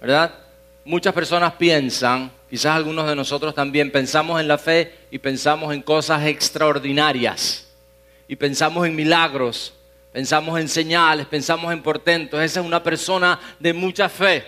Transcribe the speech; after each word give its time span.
¿verdad? 0.00 0.34
Muchas 0.84 1.12
personas 1.12 1.54
piensan, 1.54 2.30
quizás 2.48 2.76
algunos 2.76 3.06
de 3.06 3.16
nosotros 3.16 3.54
también, 3.54 3.90
pensamos 3.90 4.40
en 4.40 4.48
la 4.48 4.58
fe 4.58 4.92
y 5.10 5.18
pensamos 5.18 5.74
en 5.74 5.82
cosas 5.82 6.24
extraordinarias. 6.26 7.68
Y 8.26 8.36
pensamos 8.36 8.86
en 8.86 8.94
milagros, 8.94 9.74
pensamos 10.12 10.58
en 10.60 10.68
señales, 10.68 11.26
pensamos 11.26 11.72
en 11.72 11.82
portentos. 11.82 12.40
Esa 12.40 12.60
es 12.60 12.66
una 12.66 12.82
persona 12.82 13.38
de 13.58 13.72
mucha 13.72 14.08
fe. 14.08 14.44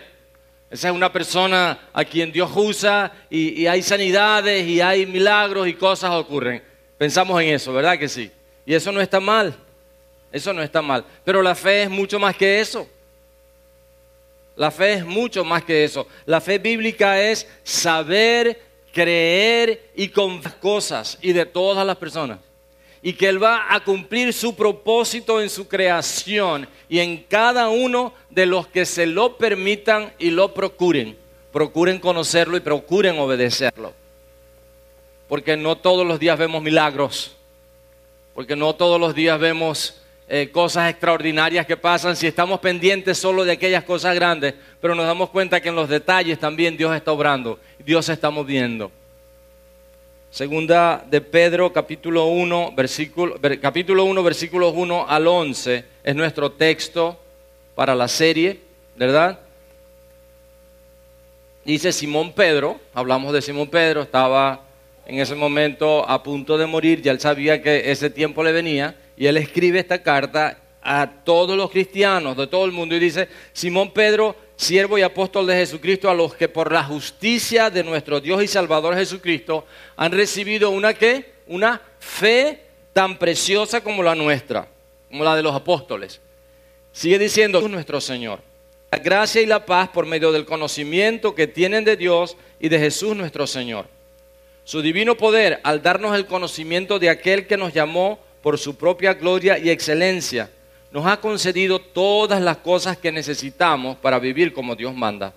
Esa 0.71 0.89
es 0.89 0.95
una 0.95 1.13
persona 1.13 1.79
a 1.93 2.05
quien 2.05 2.31
Dios 2.31 2.51
usa 2.55 3.11
y, 3.29 3.63
y, 3.63 3.67
hay 3.67 3.83
sanidades 3.83 4.67
y 4.69 4.81
hay 4.81 5.05
milagros 5.05 5.67
y 5.67 5.75
cosas 5.75 6.13
ocurren. 6.13 6.63
Pensamos 6.97 7.43
en 7.43 7.49
eso, 7.49 7.73
¿verdad 7.73 7.99
que 7.99 8.09
sí? 8.09 8.31
Y 8.65 8.75
eso 8.75 8.93
no 8.93 9.01
está 9.01 9.19
mal. 9.19 9.55
Eso 10.31 10.53
no 10.53 10.63
está 10.63 10.81
mal. 10.81 11.05
Pero 11.25 11.43
la 11.43 11.55
fe 11.55 11.83
es 11.83 11.91
mucho 11.91 12.19
más 12.19 12.37
que 12.37 12.61
eso. 12.61 12.89
La 14.61 14.71
fe 14.71 14.93
es 14.93 15.07
mucho 15.07 15.43
más 15.43 15.65
que 15.65 15.85
eso. 15.85 16.07
La 16.27 16.39
fe 16.39 16.59
bíblica 16.59 17.19
es 17.19 17.49
saber, 17.65 18.61
creer 18.93 19.91
y 19.97 20.09
con 20.09 20.43
cosas 20.61 21.17
y 21.23 21.33
de 21.33 21.47
todas 21.47 21.87
las 21.87 21.97
personas. 21.97 22.41
Y 23.01 23.15
que 23.15 23.31
Él 23.31 23.43
va 23.43 23.75
a 23.75 23.83
cumplir 23.83 24.35
su 24.35 24.55
propósito 24.55 25.41
en 25.41 25.49
su 25.49 25.67
creación 25.67 26.69
y 26.91 26.99
en 26.99 27.23
cada 27.23 27.71
uno 27.71 28.13
de 28.29 28.45
los 28.45 28.67
que 28.67 28.85
se 28.85 29.07
lo 29.07 29.39
permitan 29.39 30.13
y 30.19 30.29
lo 30.29 30.53
procuren. 30.53 31.17
Procuren 31.55 31.99
conocerlo 31.99 32.59
y 32.59 32.61
procuren 32.61 33.19
obedecerlo. 33.19 33.95
Porque 35.27 35.57
no 35.57 35.79
todos 35.79 36.07
los 36.07 36.21
días 36.21 36.39
vemos 36.39 36.63
milagros. 36.63 37.35
Porque 38.35 38.57
no 38.57 38.75
todos 38.75 39.01
los 39.01 39.15
días 39.15 39.41
vemos 39.41 40.03
eh, 40.33 40.49
cosas 40.53 40.89
extraordinarias 40.89 41.67
que 41.67 41.77
pasan, 41.77 42.15
si 42.15 42.29
estamos 42.29 42.61
pendientes 42.61 43.19
solo 43.19 43.45
de 43.45 43.51
aquellas 43.51 43.83
cosas 43.83 44.15
grandes, 44.15 44.55
pero 44.81 44.95
nos 44.95 45.05
damos 45.05 45.29
cuenta 45.31 45.61
que 45.61 45.71
en 45.71 45.75
los 45.75 45.89
detalles 45.89 46.39
también 46.39 46.77
Dios 46.77 46.95
está 46.95 47.11
obrando, 47.11 47.59
Dios 47.85 48.09
está 48.09 48.31
moviendo. 48.31 48.93
Segunda 50.31 51.05
de 51.11 51.21
Pedro, 51.21 51.73
capítulo 51.73 52.27
1, 52.27 52.75
versículo, 52.77 53.41
capítulo 53.61 54.05
1, 54.05 54.23
versículos 54.23 54.73
1 54.77 55.07
al 55.09 55.27
11, 55.27 55.85
es 56.05 56.15
nuestro 56.15 56.53
texto 56.53 57.19
para 57.75 57.97
la 57.97 58.07
serie, 58.07 58.61
¿verdad? 58.95 59.41
Dice 61.65 61.91
Simón 61.91 62.33
Pedro, 62.35 62.79
hablamos 62.95 63.33
de 63.33 63.43
Simón 63.43 63.67
Pedro, 63.67 64.03
estaba 64.03 64.61
en 65.07 65.19
ese 65.19 65.35
momento 65.35 66.09
a 66.09 66.23
punto 66.23 66.57
de 66.57 66.67
morir, 66.67 67.03
ya 67.03 67.11
él 67.11 67.19
sabía 67.19 67.61
que 67.61 67.91
ese 67.91 68.11
tiempo 68.11 68.45
le 68.45 68.53
venía, 68.53 68.95
y 69.21 69.27
él 69.27 69.37
escribe 69.37 69.79
esta 69.79 70.03
carta 70.03 70.57
a 70.81 71.07
todos 71.07 71.55
los 71.55 71.71
cristianos 71.71 72.39
de 72.39 72.47
todo 72.47 72.65
el 72.65 72.73
mundo 72.73 72.97
y 72.97 72.99
dice, 72.99 73.29
Simón 73.53 73.93
Pedro, 73.93 74.35
siervo 74.57 74.97
y 74.97 75.03
apóstol 75.03 75.47
de 75.47 75.57
Jesucristo, 75.57 76.09
a 76.09 76.15
los 76.15 76.35
que 76.35 76.49
por 76.49 76.73
la 76.73 76.83
justicia 76.83 77.69
de 77.69 77.85
nuestro 77.85 78.19
Dios 78.19 78.43
y 78.43 78.47
Salvador 78.47 78.97
Jesucristo 78.97 79.67
han 79.95 80.13
recibido 80.13 80.71
una 80.71 80.95
qué? 80.95 81.35
Una 81.49 81.83
fe 81.99 82.63
tan 82.95 83.19
preciosa 83.19 83.83
como 83.83 84.03
la 84.03 84.15
nuestra, 84.15 84.67
como 85.11 85.23
la 85.23 85.37
de 85.37 85.43
los 85.43 85.55
apóstoles. 85.55 86.19
Sigue 86.91 87.19
diciendo 87.19 87.61
nuestro 87.69 88.01
Señor. 88.01 88.41
La 88.91 89.01
gracia 89.01 89.43
y 89.43 89.47
la 89.47 89.67
paz 89.67 89.91
por 89.91 90.07
medio 90.07 90.33
del 90.33 90.47
conocimiento 90.47 91.35
que 91.35 91.47
tienen 91.47 91.85
de 91.85 91.99
Dios 91.99 92.39
y 92.59 92.71
de 92.71 92.79
Jesús 92.79 93.15
nuestro 93.15 93.47
Señor. 93.47 93.85
Su 94.65 94.81
divino 94.81 95.15
poder 95.15 95.61
al 95.63 95.83
darnos 95.83 96.17
el 96.17 96.25
conocimiento 96.25 96.99
de 96.99 97.11
aquel 97.11 97.47
que 97.47 97.59
nos 97.59 97.75
llamó 97.75 98.19
por 98.43 98.59
su 98.59 98.77
propia 98.77 99.15
gloria 99.15 99.59
y 99.59 99.71
excelencia, 99.71 100.51
nos 100.91 101.07
ha 101.07 101.21
concedido 101.21 101.79
todas 101.79 102.41
las 102.41 102.59
cosas 102.59 102.97
que 102.97 103.13
necesitamos 103.13 103.97
para 103.99 104.19
vivir 104.19 104.53
como 104.53 104.75
Dios 104.75 104.95
manda. 104.95 105.33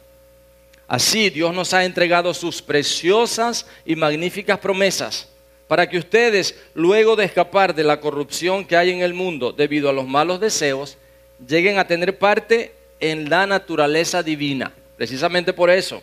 Así 0.88 1.30
Dios 1.30 1.54
nos 1.54 1.74
ha 1.74 1.86
entregado 1.86 2.34
sus 2.34 2.62
preciosas 2.62 3.66
y 3.86 3.96
magníficas 3.96 4.60
promesas 4.60 5.30
para 5.68 5.90
que 5.90 5.98
ustedes, 5.98 6.56
luego 6.74 7.16
de 7.16 7.26
escapar 7.26 7.74
de 7.74 7.84
la 7.84 8.00
corrupción 8.00 8.66
que 8.66 8.78
hay 8.78 8.92
en 8.92 9.02
el 9.02 9.14
mundo 9.14 9.52
debido 9.52 9.90
a 9.90 9.94
los 9.94 10.08
malos 10.08 10.40
deseos, 10.40 10.98
lleguen 11.48 11.78
a 11.78 11.88
tener 11.88 12.18
parte 12.18 12.74
en 13.00 13.30
la 13.30 13.48
naturaleza 13.48 14.22
divina. 14.22 14.74
Precisamente 14.98 15.54
por 15.54 15.70
eso, 15.70 16.02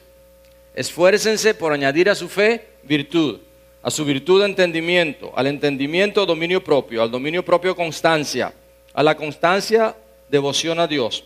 esfuércense 0.75 1.55
por 1.55 1.73
añadir 1.73 2.09
a 2.11 2.15
su 2.15 2.29
fe 2.29 2.67
virtud 2.83 3.41
a 3.83 3.91
su 3.91 4.05
virtud 4.05 4.41
de 4.41 4.47
entendimiento, 4.47 5.33
al 5.35 5.47
entendimiento 5.47 6.27
dominio 6.27 6.63
propio, 6.63 7.03
al 7.03 7.11
dominio 7.11 7.45
propio 7.45 7.75
constancia, 7.75 8.53
a 8.93 9.03
la 9.03 9.17
constancia 9.17 9.97
devoción 10.29 10.81
a 10.81 10.87
Dios, 10.87 11.25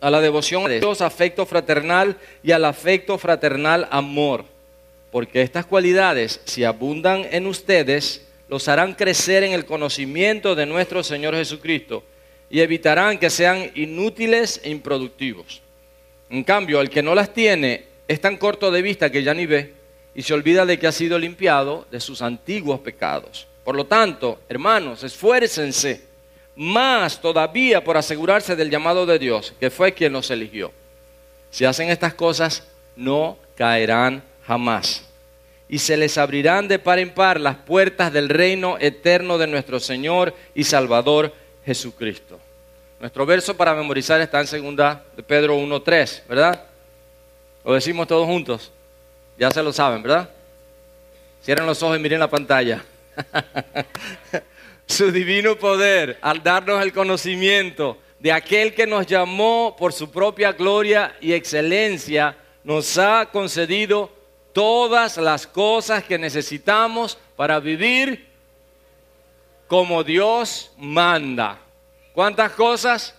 a 0.00 0.10
la 0.10 0.20
devoción 0.20 0.66
a 0.66 0.68
Dios 0.68 1.00
afecto 1.00 1.46
fraternal 1.46 2.16
y 2.42 2.52
al 2.52 2.64
afecto 2.64 3.18
fraternal 3.18 3.88
amor, 3.90 4.44
porque 5.10 5.42
estas 5.42 5.66
cualidades, 5.66 6.40
si 6.44 6.64
abundan 6.64 7.26
en 7.30 7.46
ustedes, 7.46 8.26
los 8.48 8.68
harán 8.68 8.94
crecer 8.94 9.42
en 9.42 9.52
el 9.52 9.64
conocimiento 9.64 10.54
de 10.54 10.66
nuestro 10.66 11.02
Señor 11.02 11.34
Jesucristo 11.34 12.04
y 12.48 12.60
evitarán 12.60 13.18
que 13.18 13.30
sean 13.30 13.72
inútiles 13.74 14.60
e 14.62 14.70
improductivos. 14.70 15.62
En 16.30 16.44
cambio, 16.44 16.80
el 16.80 16.90
que 16.90 17.02
no 17.02 17.14
las 17.14 17.32
tiene 17.32 17.84
es 18.06 18.20
tan 18.20 18.36
corto 18.36 18.70
de 18.70 18.82
vista 18.82 19.10
que 19.10 19.24
ya 19.24 19.34
ni 19.34 19.46
ve 19.46 19.74
y 20.16 20.22
se 20.22 20.32
olvida 20.32 20.64
de 20.64 20.78
que 20.78 20.86
ha 20.86 20.92
sido 20.92 21.18
limpiado 21.18 21.86
de 21.90 22.00
sus 22.00 22.22
antiguos 22.22 22.80
pecados. 22.80 23.46
Por 23.62 23.76
lo 23.76 23.84
tanto, 23.84 24.40
hermanos, 24.48 25.04
esfuércense 25.04 26.04
más 26.56 27.20
todavía 27.20 27.84
por 27.84 27.98
asegurarse 27.98 28.56
del 28.56 28.70
llamado 28.70 29.04
de 29.04 29.18
Dios, 29.18 29.52
que 29.60 29.70
fue 29.70 29.92
quien 29.92 30.14
los 30.14 30.30
eligió. 30.30 30.72
Si 31.50 31.66
hacen 31.66 31.90
estas 31.90 32.14
cosas, 32.14 32.66
no 32.96 33.36
caerán 33.56 34.22
jamás. 34.46 35.04
Y 35.68 35.80
se 35.80 35.98
les 35.98 36.16
abrirán 36.16 36.66
de 36.66 36.78
par 36.78 36.98
en 36.98 37.10
par 37.10 37.38
las 37.38 37.56
puertas 37.56 38.10
del 38.10 38.30
reino 38.30 38.78
eterno 38.80 39.36
de 39.36 39.48
nuestro 39.48 39.80
Señor 39.80 40.34
y 40.54 40.64
Salvador 40.64 41.34
Jesucristo. 41.66 42.40
Nuestro 43.00 43.26
verso 43.26 43.54
para 43.54 43.74
memorizar 43.74 44.22
está 44.22 44.40
en 44.40 44.46
segunda 44.46 45.04
de 45.14 45.22
Pedro 45.22 45.58
1.3, 45.58 46.22
¿verdad? 46.26 46.64
Lo 47.62 47.74
decimos 47.74 48.06
todos 48.06 48.24
juntos. 48.24 48.72
Ya 49.38 49.50
se 49.50 49.62
lo 49.62 49.72
saben, 49.72 50.02
¿verdad? 50.02 50.30
Cierren 51.42 51.66
los 51.66 51.82
ojos 51.82 51.98
y 51.98 52.00
miren 52.00 52.20
la 52.20 52.30
pantalla. 52.30 52.82
su 54.86 55.10
divino 55.10 55.56
poder 55.56 56.18
al 56.22 56.42
darnos 56.42 56.82
el 56.82 56.92
conocimiento 56.92 57.98
de 58.18 58.32
aquel 58.32 58.74
que 58.74 58.86
nos 58.86 59.06
llamó 59.06 59.76
por 59.78 59.92
su 59.92 60.10
propia 60.10 60.52
gloria 60.52 61.16
y 61.20 61.32
excelencia, 61.32 62.36
nos 62.64 62.96
ha 62.98 63.26
concedido 63.26 64.10
todas 64.52 65.18
las 65.18 65.46
cosas 65.46 66.02
que 66.02 66.18
necesitamos 66.18 67.18
para 67.36 67.60
vivir 67.60 68.26
como 69.66 70.02
Dios 70.02 70.72
manda. 70.78 71.58
¿Cuántas 72.14 72.52
cosas? 72.52 73.14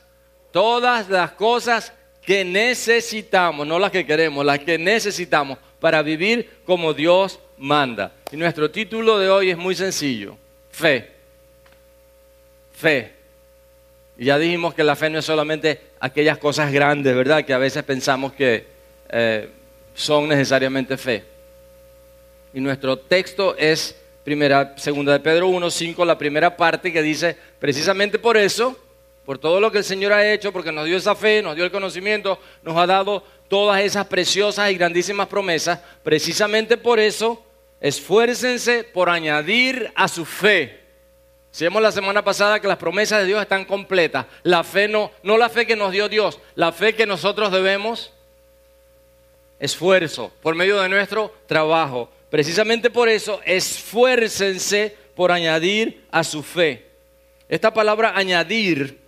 Todas 0.51 1.09
las 1.09 1.31
cosas 1.31 1.93
que 2.23 2.43
necesitamos, 2.43 3.67
no 3.67 3.78
las 3.78 3.91
que 3.91 4.05
queremos, 4.05 4.43
las 4.43 4.59
que 4.59 4.78
necesitamos 4.78 5.59
para 5.79 6.02
vivir 6.02 6.50
como 6.66 6.94
Dios 6.94 7.40
manda. 7.58 8.14
Y 8.32 8.38
nuestro 8.38 8.70
título 8.70 9.20
de 9.20 9.29
hoy 9.29 9.50
es 9.52 9.58
muy 9.58 9.76
sencillo, 9.76 10.38
fe. 10.72 11.12
Fe. 12.74 13.14
Y 14.18 14.26
ya 14.26 14.38
dijimos 14.38 14.74
que 14.74 14.84
la 14.84 14.96
fe 14.96 15.09
no 15.09 15.20
es 15.20 15.26
solamente 15.26 15.82
aquellas 16.00 16.38
cosas 16.38 16.72
grandes, 16.72 17.16
¿verdad? 17.16 17.46
Que 17.46 17.53
a 17.53 17.58
veces 17.58 17.84
pensamos 17.84 18.34
que 18.34 18.66
eh, 19.09 19.50
son 19.94 20.28
necesariamente 20.28 20.97
fe. 20.97 21.24
Y 22.53 22.59
nuestro 22.59 22.97
texto 22.97 23.56
es 23.58 23.96
primera, 24.23 24.73
segunda 24.78 25.14
de 25.14 25.20
Pedro 25.20 25.47
1.5, 25.50 26.06
la 26.06 26.18
primera 26.18 26.58
parte 26.58 26.91
que 26.91 27.02
dice, 27.02 27.38
precisamente 27.59 28.20
por 28.20 28.35
eso, 28.35 28.78
por 29.28 29.40
todo 29.40 29.59
lo 29.59 29.74
que 29.74 29.79
el 29.79 29.84
Señor 29.84 30.14
ha 30.14 30.32
hecho, 30.32 30.53
porque 30.53 30.72
nos 30.72 30.85
dio 30.85 30.96
esa 30.96 31.14
fe, 31.14 31.41
nos 31.41 31.53
dio 31.53 31.66
el 31.66 31.70
conocimiento, 31.70 32.40
nos 32.64 32.78
ha 32.78 32.88
dado 32.88 33.22
todas 33.50 33.82
esas 33.82 34.08
preciosas 34.08 34.72
y 34.72 34.76
grandísimas 34.76 35.28
promesas, 35.28 35.82
precisamente 36.02 36.78
por 36.78 36.97
eso, 36.97 37.44
esfuércense 37.82 38.85
por 38.85 39.09
añadir 39.09 39.91
a 39.96 40.08
su 40.08 40.24
fe. 40.24 40.79
Decíamos 41.52 41.82
la 41.82 41.91
semana 41.91 42.24
pasada 42.24 42.62
que 42.62 42.70
las 42.70 42.78
promesas 42.78 43.20
de 43.20 43.26
Dios 43.26 43.41
están 43.41 43.66
completas. 43.66 44.28
La 44.44 44.64
fe 44.64 44.88
no, 44.88 45.12
no 45.24 45.38
la 45.38 45.50
fe 45.50 45.68
que 45.68 45.76
nos 45.76 45.91
dio 45.91 46.08
Dios, 46.08 46.40
la 46.56 46.72
fe 46.72 46.96
que 46.96 47.06
nosotros 47.06 47.52
debemos 47.52 48.14
esfuerzo, 49.59 50.32
por 50.41 50.56
medio 50.56 50.80
de 50.80 50.88
nuestro 50.88 51.35
trabajo. 51.47 52.09
Precisamente 52.30 52.90
por 52.90 53.09
eso, 53.09 53.41
esfuércense 53.44 54.96
por 55.18 55.34
añadir 55.34 56.06
a 56.12 56.23
su 56.23 56.41
fe. 56.41 56.85
Esta 57.50 57.73
palabra 57.73 58.14
añadir, 58.16 59.06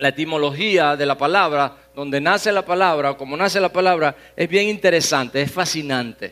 la 0.00 0.08
etimología 0.08 0.96
de 0.96 1.04
la 1.04 1.16
palabra, 1.16 1.76
donde 1.94 2.22
nace 2.22 2.50
la 2.50 2.64
palabra, 2.64 3.14
como 3.14 3.36
nace 3.36 3.60
la 3.60 3.68
palabra, 3.68 4.16
es 4.34 4.48
bien 4.48 4.66
interesante, 4.68 5.42
es 5.42 5.52
fascinante. 5.52 6.30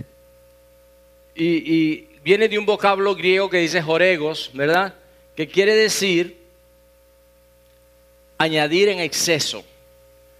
Y, 1.35 2.07
viene 2.25 2.49
de 2.49 2.59
un 2.59 2.67
vocablo 2.67 3.15
griego 3.15 3.49
que 3.49 3.59
dice 3.59 3.81
joregos, 3.81 4.51
¿verdad? 4.55 4.95
Que 5.37 5.47
quiere 5.47 5.75
decir 5.75 6.39
añadir 8.39 8.89
en 8.89 9.01
exceso. 9.01 9.63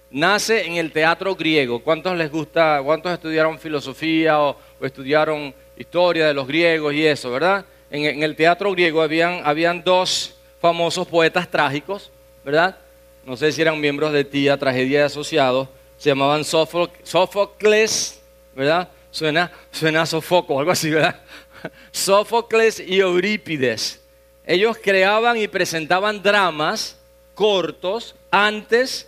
Nace 0.09 0.65
en 0.65 0.77
el 0.77 0.91
teatro 0.91 1.35
griego. 1.35 1.79
¿Cuántos 1.83 2.17
les 2.17 2.31
gusta, 2.31 2.81
cuántos 2.83 3.13
estudiaron 3.13 3.59
filosofía 3.59 4.39
o, 4.39 4.57
estudiaron 4.81 5.53
historia 5.77 6.27
de 6.27 6.33
los 6.33 6.47
griegos 6.47 6.95
y 6.95 7.05
eso, 7.05 7.31
verdad? 7.31 7.63
En, 7.91 8.23
el 8.23 8.35
teatro 8.35 8.71
griego 8.71 9.03
habían, 9.03 9.41
habían 9.45 9.83
dos 9.83 10.35
famosos 10.59 11.07
poetas 11.07 11.49
trágicos, 11.49 12.11
¿verdad? 12.43 12.75
No 13.25 13.37
sé 13.37 13.51
si 13.51 13.61
eran 13.61 13.79
miembros 13.79 14.11
de 14.11 14.23
tía, 14.23 14.57
tragedia 14.57 14.99
de 14.99 15.05
asociados, 15.05 15.67
se 15.97 16.09
llamaban 16.09 16.43
Sófocles, 16.43 18.21
¿verdad? 18.55 18.89
Suena, 19.11 19.51
suena 19.71 20.03
a 20.03 20.05
Sofoco, 20.05 20.59
algo 20.59 20.71
así, 20.71 20.89
¿verdad? 20.89 21.19
Sófocles 21.91 22.79
y 22.79 22.99
Eurípides. 22.99 24.01
Ellos 24.45 24.77
creaban 24.81 25.37
y 25.37 25.47
presentaban 25.47 26.23
dramas 26.23 26.97
cortos 27.35 28.15
antes 28.31 29.07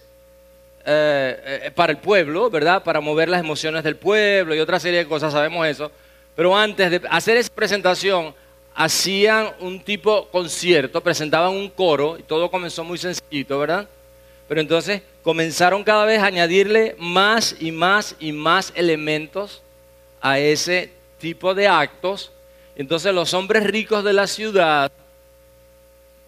eh, 0.86 1.62
eh, 1.66 1.72
para 1.72 1.94
el 1.94 2.00
pueblo, 2.00 2.50
¿verdad? 2.50 2.84
Para 2.84 3.02
mover 3.02 3.30
las 3.30 3.40
emociones 3.40 3.84
del 3.84 3.96
pueblo 3.96 4.54
y 4.54 4.60
otra 4.60 4.80
serie 4.80 5.00
de 5.00 5.08
cosas, 5.08 5.32
sabemos 5.32 5.66
eso. 5.68 5.92
Pero 6.36 6.58
antes 6.58 6.92
de 6.92 7.02
hacer 7.10 7.38
esa 7.38 7.54
presentación, 7.54 8.34
hacían 8.74 9.52
un 9.60 9.80
tipo 9.80 10.28
concierto, 10.30 11.02
presentaban 11.02 11.52
un 11.52 11.70
coro 11.70 12.18
y 12.18 12.24
todo 12.24 12.50
comenzó 12.50 12.84
muy 12.84 12.98
sencillito, 12.98 13.60
¿verdad? 13.60 13.88
Pero 14.52 14.60
entonces 14.60 15.02
comenzaron 15.24 15.82
cada 15.82 16.04
vez 16.04 16.20
a 16.20 16.26
añadirle 16.26 16.98
más 17.00 17.56
y 17.58 17.72
más 17.72 18.18
y 18.20 18.34
más 18.34 18.74
elementos 18.76 19.62
a 20.20 20.40
ese 20.40 20.92
tipo 21.20 21.56
de 21.56 21.70
actos. 21.70 22.34
Entonces 22.76 23.14
los 23.14 23.34
hombres 23.34 23.64
ricos 23.64 24.04
de 24.04 24.12
la 24.12 24.28
ciudad 24.28 24.92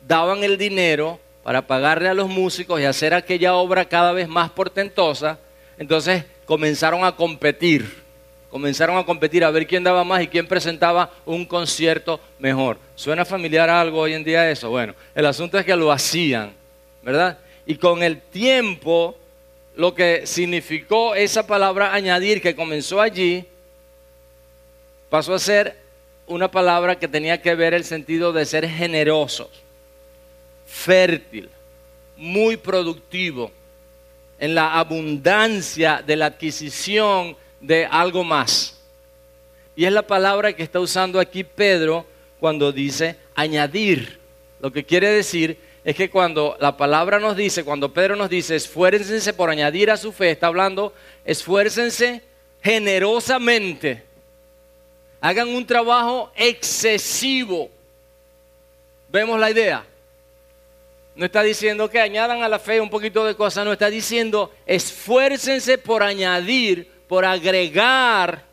daban 0.07 0.41
el 0.41 0.57
dinero 0.57 1.19
para 1.43 1.67
pagarle 1.67 2.07
a 2.07 2.13
los 2.13 2.29
músicos 2.29 2.79
y 2.79 2.85
hacer 2.85 3.13
aquella 3.13 3.55
obra 3.55 3.83
cada 3.83 4.13
vez 4.13 4.29
más 4.29 4.49
portentosa. 4.51 5.37
Entonces 5.77 6.23
comenzaron 6.45 7.03
a 7.03 7.17
competir 7.17 8.03
comenzaron 8.49 8.97
a 8.97 9.03
competir 9.03 9.43
a 9.43 9.51
ver 9.51 9.67
quién 9.67 9.83
daba 9.83 10.05
más 10.05 10.21
y 10.21 10.27
quién 10.27 10.47
presentaba 10.47 11.11
un 11.25 11.43
concierto 11.43 12.21
mejor. 12.39 12.77
¿Suena 12.95 13.25
familiar 13.25 13.69
algo 13.69 13.99
hoy 13.99 14.13
en 14.13 14.23
día 14.23 14.49
eso? 14.49 14.69
Bueno, 14.69 14.95
el 15.13 15.25
asunto 15.25 15.59
es 15.59 15.65
que 15.65 15.75
lo 15.75 15.91
hacían, 15.91 16.53
¿verdad? 17.01 17.37
Y 17.65 17.75
con 17.75 18.03
el 18.03 18.21
tiempo, 18.21 19.15
lo 19.75 19.95
que 19.95 20.27
significó 20.27 21.15
esa 21.15 21.47
palabra 21.47 21.93
añadir 21.93 22.41
que 22.41 22.55
comenzó 22.55 23.01
allí, 23.01 23.45
pasó 25.09 25.33
a 25.33 25.39
ser 25.39 25.77
una 26.27 26.49
palabra 26.49 26.97
que 26.97 27.07
tenía 27.07 27.41
que 27.41 27.55
ver 27.55 27.73
el 27.73 27.83
sentido 27.83 28.33
de 28.33 28.45
ser 28.45 28.67
generosos, 28.67 29.49
fértil, 30.65 31.49
muy 32.17 32.57
productivo, 32.57 33.51
en 34.39 34.55
la 34.55 34.77
abundancia 34.77 36.03
de 36.05 36.15
la 36.15 36.27
adquisición 36.27 37.37
de 37.61 37.85
algo 37.85 38.23
más. 38.23 38.79
Y 39.75 39.85
es 39.85 39.91
la 39.91 40.01
palabra 40.01 40.53
que 40.53 40.63
está 40.63 40.79
usando 40.79 41.19
aquí 41.19 41.43
Pedro 41.43 42.05
cuando 42.39 42.71
dice 42.71 43.15
añadir. 43.35 44.19
Lo 44.59 44.71
que 44.71 44.83
quiere 44.83 45.09
decir 45.09 45.57
es 45.83 45.95
que 45.95 46.09
cuando 46.09 46.55
la 46.59 46.77
palabra 46.77 47.19
nos 47.19 47.35
dice, 47.35 47.65
cuando 47.65 47.93
Pedro 47.93 48.15
nos 48.15 48.29
dice, 48.29 48.55
esfuércense 48.55 49.33
por 49.33 49.49
añadir 49.49 49.91
a 49.91 49.97
su 49.97 50.13
fe, 50.13 50.31
está 50.31 50.47
hablando, 50.47 50.93
esfuércense 51.25 52.21
generosamente. 52.61 54.03
Hagan 55.19 55.49
un 55.49 55.65
trabajo 55.65 56.31
excesivo. 56.35 57.69
¿Vemos 59.09 59.39
la 59.39 59.51
idea? 59.51 59.85
No 61.15 61.25
está 61.25 61.43
diciendo 61.43 61.89
que 61.89 61.99
añadan 61.99 62.43
a 62.43 62.49
la 62.49 62.59
fe 62.59 62.81
un 62.81 62.89
poquito 62.89 63.25
de 63.25 63.35
cosas, 63.35 63.65
no 63.65 63.73
está 63.73 63.89
diciendo 63.89 64.51
esfuércense 64.65 65.77
por 65.77 66.01
añadir 66.01 66.89
por 67.07 67.25
agregar 67.25 68.43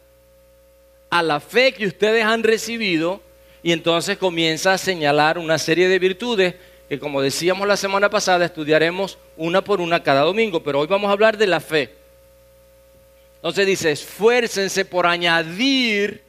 a 1.08 1.22
la 1.22 1.40
fe 1.40 1.72
que 1.72 1.86
ustedes 1.86 2.24
han 2.24 2.42
recibido 2.42 3.20
y 3.62 3.72
entonces 3.72 4.18
comienza 4.18 4.74
a 4.74 4.78
señalar 4.78 5.38
una 5.38 5.58
serie 5.58 5.88
de 5.88 5.98
virtudes 5.98 6.54
que 6.90 6.98
como 6.98 7.22
decíamos 7.22 7.68
la 7.68 7.76
semana 7.76 8.10
pasada 8.10 8.44
estudiaremos 8.44 9.16
una 9.36 9.62
por 9.62 9.80
una 9.80 10.02
cada 10.02 10.22
domingo, 10.22 10.60
pero 10.60 10.80
hoy 10.80 10.88
vamos 10.88 11.08
a 11.08 11.12
hablar 11.12 11.36
de 11.36 11.46
la 11.46 11.60
fe. 11.60 11.94
Entonces 13.36 13.64
dice, 13.64 13.92
esfuércense 13.92 14.84
por 14.84 15.06
añadir 15.06 16.20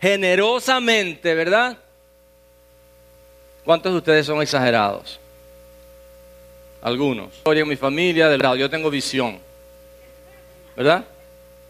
generosamente, 0.00 1.34
¿verdad? 1.34 1.76
¿Cuántos 3.64 3.90
de 3.90 3.98
ustedes 3.98 4.26
son 4.26 4.40
exagerados? 4.40 5.18
Algunos. 6.82 7.34
Historia 7.34 7.64
mi 7.64 7.74
familia, 7.74 8.28
del 8.28 8.42
lado, 8.42 8.54
yo 8.54 8.70
tengo 8.70 8.90
visión, 8.90 9.40
¿verdad? 10.76 11.04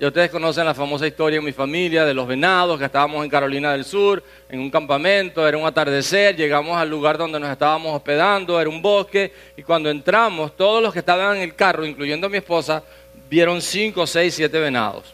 Ya 0.00 0.08
ustedes 0.08 0.30
conocen 0.30 0.64
la 0.64 0.72
famosa 0.72 1.06
historia 1.06 1.40
en 1.40 1.44
mi 1.44 1.52
familia 1.52 2.06
de 2.06 2.14
los 2.14 2.26
venados, 2.26 2.78
que 2.78 2.86
estábamos 2.86 3.22
en 3.22 3.28
Carolina 3.28 3.72
del 3.72 3.84
Sur, 3.84 4.24
en 4.48 4.58
un 4.58 4.70
campamento, 4.70 5.46
era 5.46 5.58
un 5.58 5.66
atardecer, 5.66 6.34
llegamos 6.34 6.74
al 6.78 6.88
lugar 6.88 7.18
donde 7.18 7.38
nos 7.38 7.50
estábamos 7.50 7.94
hospedando, 7.94 8.58
era 8.58 8.70
un 8.70 8.80
bosque, 8.80 9.30
y 9.58 9.62
cuando 9.62 9.90
entramos, 9.90 10.56
todos 10.56 10.82
los 10.82 10.90
que 10.94 11.00
estaban 11.00 11.36
en 11.36 11.42
el 11.42 11.54
carro, 11.54 11.84
incluyendo 11.84 12.28
a 12.28 12.30
mi 12.30 12.38
esposa, 12.38 12.82
vieron 13.28 13.60
cinco, 13.60 14.06
seis, 14.06 14.32
siete 14.32 14.58
venados. 14.58 15.04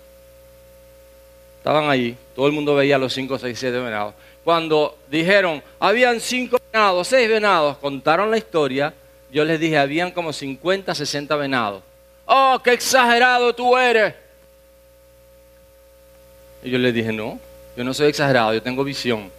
Estaban 1.59 1.91
ahí, 1.91 2.17
todo 2.37 2.47
el 2.47 2.53
mundo 2.53 2.77
veía 2.77 2.97
los 2.97 3.13
cinco, 3.13 3.41
seis, 3.41 3.59
siete 3.59 3.81
venados. 3.81 4.15
Cuando 4.45 4.99
dijeron, 5.11 5.65
habían 5.81 6.21
cinco 6.21 6.59
venados, 6.73 7.09
seis 7.09 7.29
venados, 7.29 7.77
contaron 7.79 8.31
la 8.31 8.39
historia, 8.39 8.95
yo 9.33 9.45
les 9.45 9.59
dije, 9.59 9.79
habían 9.79 10.13
como 10.13 10.33
50, 10.33 10.95
60 10.95 11.35
venados. 11.35 11.83
¡Oh, 12.25 12.61
qué 12.63 12.73
exagerado 12.73 13.53
tú 13.53 13.77
eres! 13.77 14.26
Y 16.63 16.71
yo 16.71 16.79
les 16.79 16.95
dije, 16.95 17.13
no, 17.13 17.39
yo 17.77 17.85
no 17.85 17.95
soy 17.95 18.09
exagerado, 18.09 18.55
yo 18.55 18.63
tengo 18.63 18.83
visión. 18.85 19.31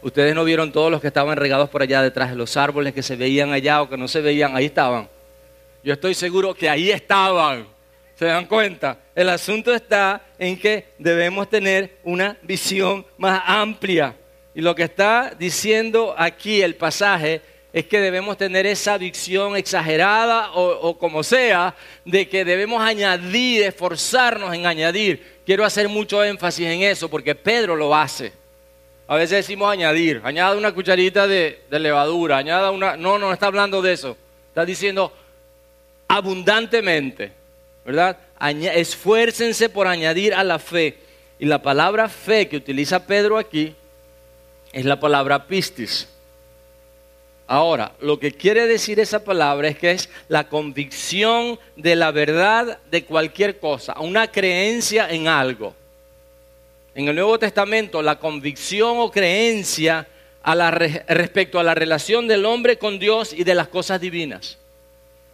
Ustedes 0.00 0.34
no 0.34 0.44
vieron 0.44 0.70
todos 0.70 0.90
los 0.90 1.00
que 1.00 1.08
estaban 1.08 1.36
regados 1.36 1.68
por 1.68 1.82
allá 1.82 2.02
detrás 2.02 2.30
de 2.30 2.36
los 2.36 2.56
árboles 2.56 2.94
que 2.94 3.02
se 3.02 3.16
veían 3.16 3.52
allá 3.52 3.82
o 3.82 3.88
que 3.88 3.96
no 3.96 4.06
se 4.06 4.20
veían, 4.20 4.56
ahí 4.56 4.66
estaban. 4.66 5.08
Yo 5.82 5.92
estoy 5.92 6.14
seguro 6.14 6.54
que 6.54 6.68
ahí 6.68 6.90
estaban. 6.90 7.66
¿Se 8.14 8.26
dan 8.26 8.46
cuenta? 8.46 8.98
El 9.14 9.28
asunto 9.28 9.72
está 9.72 10.22
en 10.38 10.58
que 10.58 10.86
debemos 10.98 11.48
tener 11.48 11.98
una 12.04 12.36
visión 12.42 13.06
más 13.16 13.42
amplia. 13.46 14.14
Y 14.54 14.60
lo 14.60 14.74
que 14.74 14.84
está 14.84 15.34
diciendo 15.38 16.14
aquí 16.16 16.62
el 16.62 16.74
pasaje 16.74 17.40
es 17.72 17.86
que 17.86 18.00
debemos 18.00 18.36
tener 18.38 18.66
esa 18.66 18.96
visión 18.96 19.56
exagerada 19.56 20.52
o, 20.52 20.96
como 20.98 21.22
sea, 21.22 21.74
de 22.04 22.28
que 22.28 22.44
debemos 22.44 22.82
añadir, 22.82 23.62
esforzarnos 23.62 24.54
en 24.54 24.66
añadir. 24.66 25.38
Quiero 25.44 25.64
hacer 25.64 25.88
mucho 25.88 26.24
énfasis 26.24 26.66
en 26.66 26.82
eso 26.82 27.10
porque 27.10 27.34
Pedro 27.34 27.76
lo 27.76 27.94
hace. 27.94 28.32
A 29.06 29.16
veces 29.16 29.46
decimos 29.46 29.70
añadir, 29.70 30.20
añada 30.24 30.56
una 30.56 30.72
cucharita 30.72 31.26
de, 31.26 31.62
de 31.70 31.78
levadura, 31.78 32.38
añada 32.38 32.70
una... 32.70 32.96
No, 32.96 33.18
no 33.18 33.32
está 33.32 33.46
hablando 33.46 33.80
de 33.82 33.92
eso. 33.92 34.16
Está 34.48 34.64
diciendo 34.64 35.12
abundantemente, 36.08 37.32
¿verdad? 37.84 38.16
esfuércense 38.74 39.68
por 39.68 39.86
añadir 39.86 40.34
a 40.34 40.44
la 40.44 40.58
fe. 40.58 40.98
Y 41.38 41.46
la 41.46 41.60
palabra 41.60 42.08
fe 42.08 42.48
que 42.48 42.56
utiliza 42.56 43.06
Pedro 43.06 43.38
aquí 43.38 43.74
es 44.72 44.84
la 44.84 44.98
palabra 44.98 45.46
pistis 45.46 46.08
Ahora, 47.50 47.92
lo 48.00 48.20
que 48.20 48.32
quiere 48.32 48.66
decir 48.66 49.00
esa 49.00 49.24
palabra 49.24 49.68
es 49.68 49.78
que 49.78 49.90
es 49.92 50.10
la 50.28 50.50
convicción 50.50 51.58
de 51.76 51.96
la 51.96 52.10
verdad 52.10 52.78
de 52.90 53.04
cualquier 53.04 53.58
cosa, 53.58 53.98
una 54.00 54.30
creencia 54.30 55.08
en 55.08 55.28
algo. 55.28 55.74
En 56.94 57.08
el 57.08 57.14
Nuevo 57.14 57.38
Testamento, 57.38 58.02
la 58.02 58.18
convicción 58.18 58.98
o 58.98 59.10
creencia 59.10 60.06
respecto 61.08 61.58
a 61.58 61.62
la 61.62 61.74
relación 61.74 62.28
del 62.28 62.44
hombre 62.44 62.76
con 62.76 62.98
Dios 62.98 63.32
y 63.32 63.44
de 63.44 63.54
las 63.54 63.68
cosas 63.68 63.98
divinas. 63.98 64.58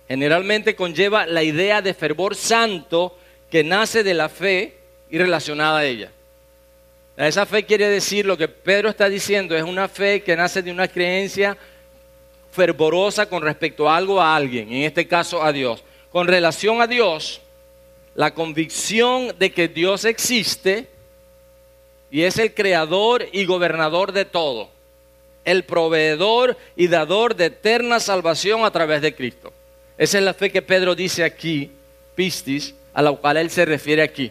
Generalmente 0.06 0.76
conlleva 0.76 1.26
la 1.26 1.42
idea 1.42 1.82
de 1.82 1.94
fervor 1.94 2.36
santo 2.36 3.18
que 3.50 3.64
nace 3.64 4.04
de 4.04 4.14
la 4.14 4.28
fe 4.28 4.74
y 5.10 5.18
relacionada 5.18 5.78
a 5.78 5.84
ella. 5.84 6.12
Esa 7.16 7.44
fe 7.44 7.64
quiere 7.64 7.88
decir 7.88 8.24
lo 8.24 8.36
que 8.36 8.46
Pedro 8.46 8.88
está 8.88 9.08
diciendo, 9.08 9.56
es 9.56 9.64
una 9.64 9.88
fe 9.88 10.22
que 10.22 10.36
nace 10.36 10.62
de 10.62 10.70
una 10.70 10.86
creencia 10.86 11.56
fervorosa 12.54 13.26
con 13.26 13.42
respecto 13.42 13.90
a 13.90 13.96
algo 13.96 14.20
a 14.20 14.34
alguien, 14.34 14.72
en 14.72 14.84
este 14.84 15.06
caso 15.06 15.42
a 15.42 15.52
Dios. 15.52 15.82
Con 16.12 16.28
relación 16.28 16.80
a 16.80 16.86
Dios, 16.86 17.40
la 18.14 18.32
convicción 18.32 19.34
de 19.38 19.52
que 19.52 19.68
Dios 19.68 20.04
existe 20.04 20.88
y 22.10 22.22
es 22.22 22.38
el 22.38 22.54
creador 22.54 23.26
y 23.32 23.44
gobernador 23.44 24.12
de 24.12 24.24
todo, 24.24 24.70
el 25.44 25.64
proveedor 25.64 26.56
y 26.76 26.86
dador 26.86 27.34
de 27.34 27.46
eterna 27.46 27.98
salvación 27.98 28.64
a 28.64 28.70
través 28.70 29.02
de 29.02 29.14
Cristo. 29.14 29.52
Esa 29.98 30.18
es 30.18 30.24
la 30.24 30.34
fe 30.34 30.50
que 30.50 30.62
Pedro 30.62 30.94
dice 30.94 31.24
aquí, 31.24 31.70
pistis, 32.14 32.74
a 32.92 33.02
la 33.02 33.12
cual 33.12 33.36
él 33.36 33.50
se 33.50 33.64
refiere 33.64 34.02
aquí. 34.02 34.30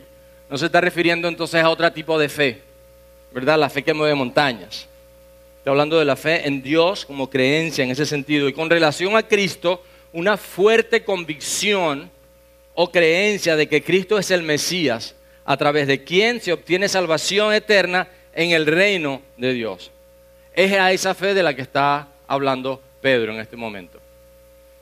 No 0.50 0.58
se 0.58 0.68
está 0.68 0.80
refiriendo 0.80 1.28
entonces 1.28 1.62
a 1.62 1.70
otro 1.70 1.92
tipo 1.92 2.18
de 2.18 2.30
fe, 2.30 2.62
¿verdad? 3.34 3.60
La 3.60 3.70
fe 3.70 3.84
que 3.84 3.94
mueve 3.94 4.16
montañas. 4.16 4.88
Está 5.64 5.72
hablando 5.72 5.98
de 5.98 6.04
la 6.04 6.18
fe 6.18 6.46
en 6.46 6.62
Dios 6.62 7.06
como 7.06 7.30
creencia 7.30 7.86
en 7.86 7.92
ese 7.92 8.06
sentido. 8.06 8.50
Y 8.50 8.54
con 8.54 8.70
relación 8.70 9.16
a 9.16 9.24
Cristo, 9.24 9.82
una 10.12 10.36
fuerte 10.36 11.06
convicción 11.06 12.12
o 12.74 12.92
creencia 12.92 13.56
de 13.56 13.70
que 13.70 13.82
Cristo 13.82 14.20
es 14.20 14.30
el 14.30 14.44
Mesías, 14.44 15.16
a 15.46 15.56
través 15.56 15.88
de 15.88 16.04
quien 16.04 16.42
se 16.42 16.52
obtiene 16.52 16.90
salvación 16.90 17.54
eterna 17.54 18.10
en 18.34 18.52
el 18.52 18.66
reino 18.66 19.22
de 19.38 19.54
Dios. 19.54 19.90
Es 20.54 20.74
a 20.74 20.92
esa 20.92 21.14
fe 21.14 21.34
de 21.34 21.44
la 21.44 21.56
que 21.56 21.62
está 21.62 22.10
hablando 22.28 22.82
Pedro 23.00 23.32
en 23.32 23.40
este 23.40 23.56
momento. 23.56 24.02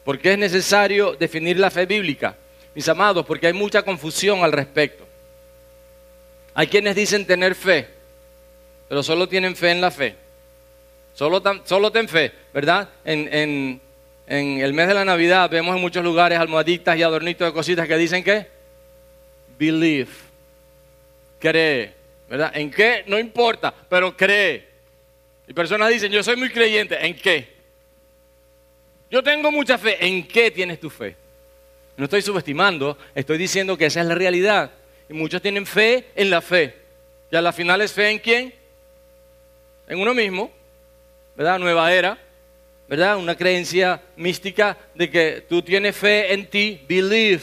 ¿Por 0.04 0.18
qué 0.18 0.32
es 0.32 0.40
necesario 0.40 1.14
definir 1.14 1.60
la 1.60 1.70
fe 1.70 1.86
bíblica? 1.86 2.36
Mis 2.74 2.90
amados, 2.90 3.24
porque 3.28 3.46
hay 3.46 3.54
mucha 3.54 3.84
confusión 3.84 4.44
al 4.44 4.52
respecto. 4.52 5.06
Hay 6.56 6.66
quienes 6.66 6.96
dicen 6.96 7.28
tener 7.28 7.54
fe, 7.54 7.88
pero 8.90 9.04
solo 9.04 9.30
tienen 9.30 9.56
fe 9.56 9.70
en 9.70 9.82
la 9.82 9.92
fe. 9.92 10.16
Solo, 11.14 11.42
solo 11.66 11.92
ten 11.92 12.08
fe, 12.08 12.32
¿verdad? 12.54 12.90
En, 13.04 13.82
el 14.28 14.74
mes 14.74 14.88
de 14.88 14.94
la 14.94 15.04
Navidad 15.04 15.50
vemos 15.50 15.76
en 15.76 15.82
muchos 15.82 16.04
lugares 16.04 16.40
almohaditas 16.40 16.98
y 16.98 17.04
adornitos 17.04 17.48
de 17.48 17.54
cositas 17.54 17.88
que 17.88 17.98
dicen 17.98 18.24
que 18.24 18.48
believe, 19.60 20.12
cree, 21.38 21.94
¿verdad? 22.30 22.52
¿En 22.56 22.72
qué? 22.72 23.04
No 23.08 23.20
importa, 23.20 23.74
pero 23.90 24.16
cree. 24.16 24.68
Y 25.48 25.54
personas 25.54 25.90
dicen, 25.90 26.12
yo 26.12 26.24
soy 26.24 26.38
muy 26.38 26.50
creyente, 26.50 27.06
¿en 27.06 27.16
qué? 27.16 27.50
Yo 29.10 29.22
tengo 29.22 29.52
mucha 29.52 29.78
fe, 29.78 29.98
¿en 30.06 30.26
qué 30.26 30.50
tienes 30.50 30.80
tu 30.80 30.90
fe? 30.90 31.16
No 31.98 32.06
estoy 32.06 32.22
subestimando, 32.22 32.98
estoy 33.14 33.38
diciendo 33.38 33.78
que 33.78 33.88
esa 33.88 34.00
es 34.00 34.08
la 34.08 34.16
realidad. 34.16 34.72
Y 35.10 35.14
muchos 35.14 35.42
tienen 35.42 35.66
fe 35.66 36.06
en 36.16 36.30
la 36.30 36.42
fe. 36.42 36.74
Y 37.30 37.36
a 37.36 37.42
la 37.42 37.52
final 37.52 37.82
es 37.82 37.92
fe 37.92 38.10
en 38.10 38.20
quién? 38.20 38.54
En 39.88 40.00
uno 40.00 40.14
mismo. 40.14 40.52
¿Verdad? 41.36 41.60
Nueva 41.60 41.94
era, 41.94 42.18
¿verdad? 42.88 43.18
Una 43.18 43.36
creencia 43.36 44.02
mística 44.16 44.78
de 44.94 45.10
que 45.10 45.46
tú 45.48 45.62
tienes 45.62 45.96
fe 45.96 46.34
en 46.34 46.46
ti, 46.48 46.82
believe. 46.88 47.42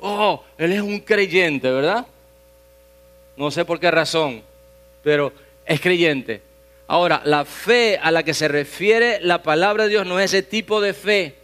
Oh, 0.00 0.44
él 0.58 0.72
es 0.72 0.80
un 0.80 1.00
creyente, 1.00 1.70
¿verdad? 1.70 2.06
No 3.36 3.50
sé 3.50 3.64
por 3.64 3.80
qué 3.80 3.90
razón, 3.90 4.42
pero 5.02 5.32
es 5.64 5.80
creyente. 5.80 6.42
Ahora, 6.88 7.22
la 7.24 7.44
fe 7.44 7.98
a 8.00 8.10
la 8.10 8.22
que 8.22 8.34
se 8.34 8.48
refiere 8.48 9.18
la 9.20 9.42
palabra 9.42 9.84
de 9.84 9.90
Dios 9.90 10.06
no 10.06 10.20
es 10.20 10.26
ese 10.32 10.42
tipo 10.42 10.80
de 10.80 10.94
fe. 10.94 11.34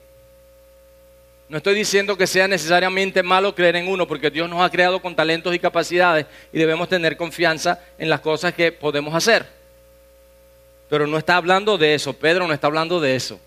No 1.49 1.59
estoy 1.59 1.75
diciendo 1.75 2.17
que 2.17 2.27
sea 2.27 2.49
necesariamente 2.49 3.23
malo 3.23 3.55
creer 3.55 3.77
en 3.77 3.89
uno, 3.89 4.07
porque 4.07 4.31
Dios 4.31 4.49
nos 4.49 4.63
ha 4.63 4.71
creado 4.71 5.03
con 5.03 5.15
talentos 5.15 5.55
y 5.55 5.59
capacidades 5.59 6.27
y 6.53 6.59
debemos 6.59 6.89
tener 6.89 7.17
confianza 7.17 7.81
en 7.99 8.09
las 8.09 8.21
cosas 8.21 8.55
que 8.55 8.73
podemos 8.73 9.15
hacer. 9.15 9.62
Pero 10.93 11.07
no 11.07 11.17
está 11.17 11.37
hablando 11.37 11.79
de 11.79 11.95
eso, 11.95 12.13
Pedro 12.13 12.47
no 12.47 12.53
está 12.53 12.67
hablando 12.67 13.01
de 13.01 13.17
eso. 13.17 13.41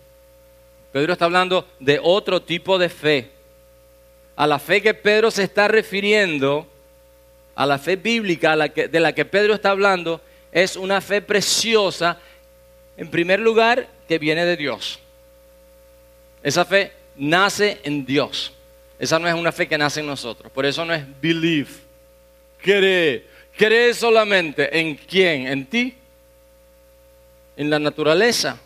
Pedro 0.90 1.12
está 1.12 1.26
hablando 1.26 1.64
de 1.78 2.00
otro 2.02 2.42
tipo 2.42 2.76
de 2.76 2.88
fe. 2.88 3.30
A 4.34 4.48
la 4.48 4.58
fe 4.58 4.82
que 4.82 4.94
Pedro 4.94 5.30
se 5.30 5.44
está 5.44 5.68
refiriendo, 5.68 6.66
a 7.54 7.64
la 7.64 7.78
fe 7.78 7.94
bíblica 7.94 8.56
de 8.56 8.98
la 8.98 9.12
que 9.12 9.24
Pedro 9.24 9.54
está 9.54 9.70
hablando, 9.70 10.20
es 10.50 10.74
una 10.74 11.00
fe 11.00 11.22
preciosa, 11.22 12.18
en 12.96 13.12
primer 13.12 13.38
lugar, 13.38 13.86
que 14.08 14.18
viene 14.18 14.44
de 14.44 14.56
Dios. 14.56 14.98
Esa 16.42 16.64
fe 16.64 16.90
nace 17.14 17.78
en 17.84 18.04
Dios. 18.04 18.54
Esa 18.98 19.20
no 19.20 19.28
es 19.28 19.34
una 19.34 19.52
fe 19.52 19.68
que 19.68 19.78
nace 19.78 20.00
en 20.00 20.06
nosotros. 20.06 20.50
Por 20.50 20.66
eso 20.66 20.84
no 20.84 20.92
es 20.92 21.04
believe. 21.20 21.70
Cree. 22.60 23.24
Cree 23.56 23.94
solamente 23.94 24.76
en 24.76 24.96
quién? 24.96 25.46
En 25.46 25.64
ti 25.64 25.94
en 27.56 27.70
la 27.70 27.78
naturaleza. 27.78 28.58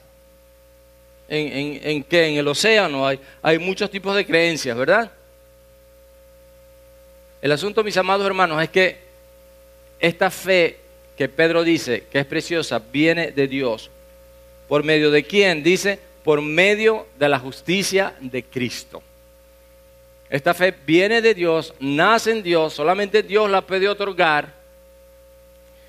¿En, 1.29 1.81
en, 1.83 2.03
qué? 2.03 2.27
En 2.27 2.39
el 2.39 2.49
océano 2.49 3.07
hay, 3.07 3.21
hay 3.41 3.59
muchos 3.59 3.89
tipos 3.91 4.17
de 4.17 4.27
creencias, 4.27 4.77
¿verdad? 4.77 5.11
El 7.41 7.53
asunto, 7.53 7.85
mis 7.85 7.97
amados 7.97 8.27
hermanos, 8.27 8.61
es 8.63 8.69
que 8.69 8.99
esta 10.01 10.31
fe 10.31 10.79
que 11.17 11.29
Pedro 11.29 11.63
dice 11.63 12.05
que 12.11 12.19
es 12.19 12.27
preciosa 12.27 12.81
viene 12.81 13.31
de 13.31 13.47
Dios. 13.47 13.91
¿Por 14.69 14.83
medio 14.83 15.11
de 15.11 15.23
quién? 15.23 15.63
Dice, 15.63 15.99
por 16.25 16.43
medio 16.43 17.07
de 17.19 17.29
la 17.29 17.39
justicia 17.39 18.15
de 18.21 18.43
Cristo. 18.43 19.03
Esta 20.29 20.55
fe 20.55 20.75
viene 20.87 21.21
de 21.21 21.35
Dios, 21.35 21.75
nace 21.81 22.31
en 22.31 22.43
Dios, 22.43 22.73
solamente 22.73 23.23
Dios 23.23 23.51
la 23.51 23.63
puede 23.63 23.89
otorgar. 23.89 24.55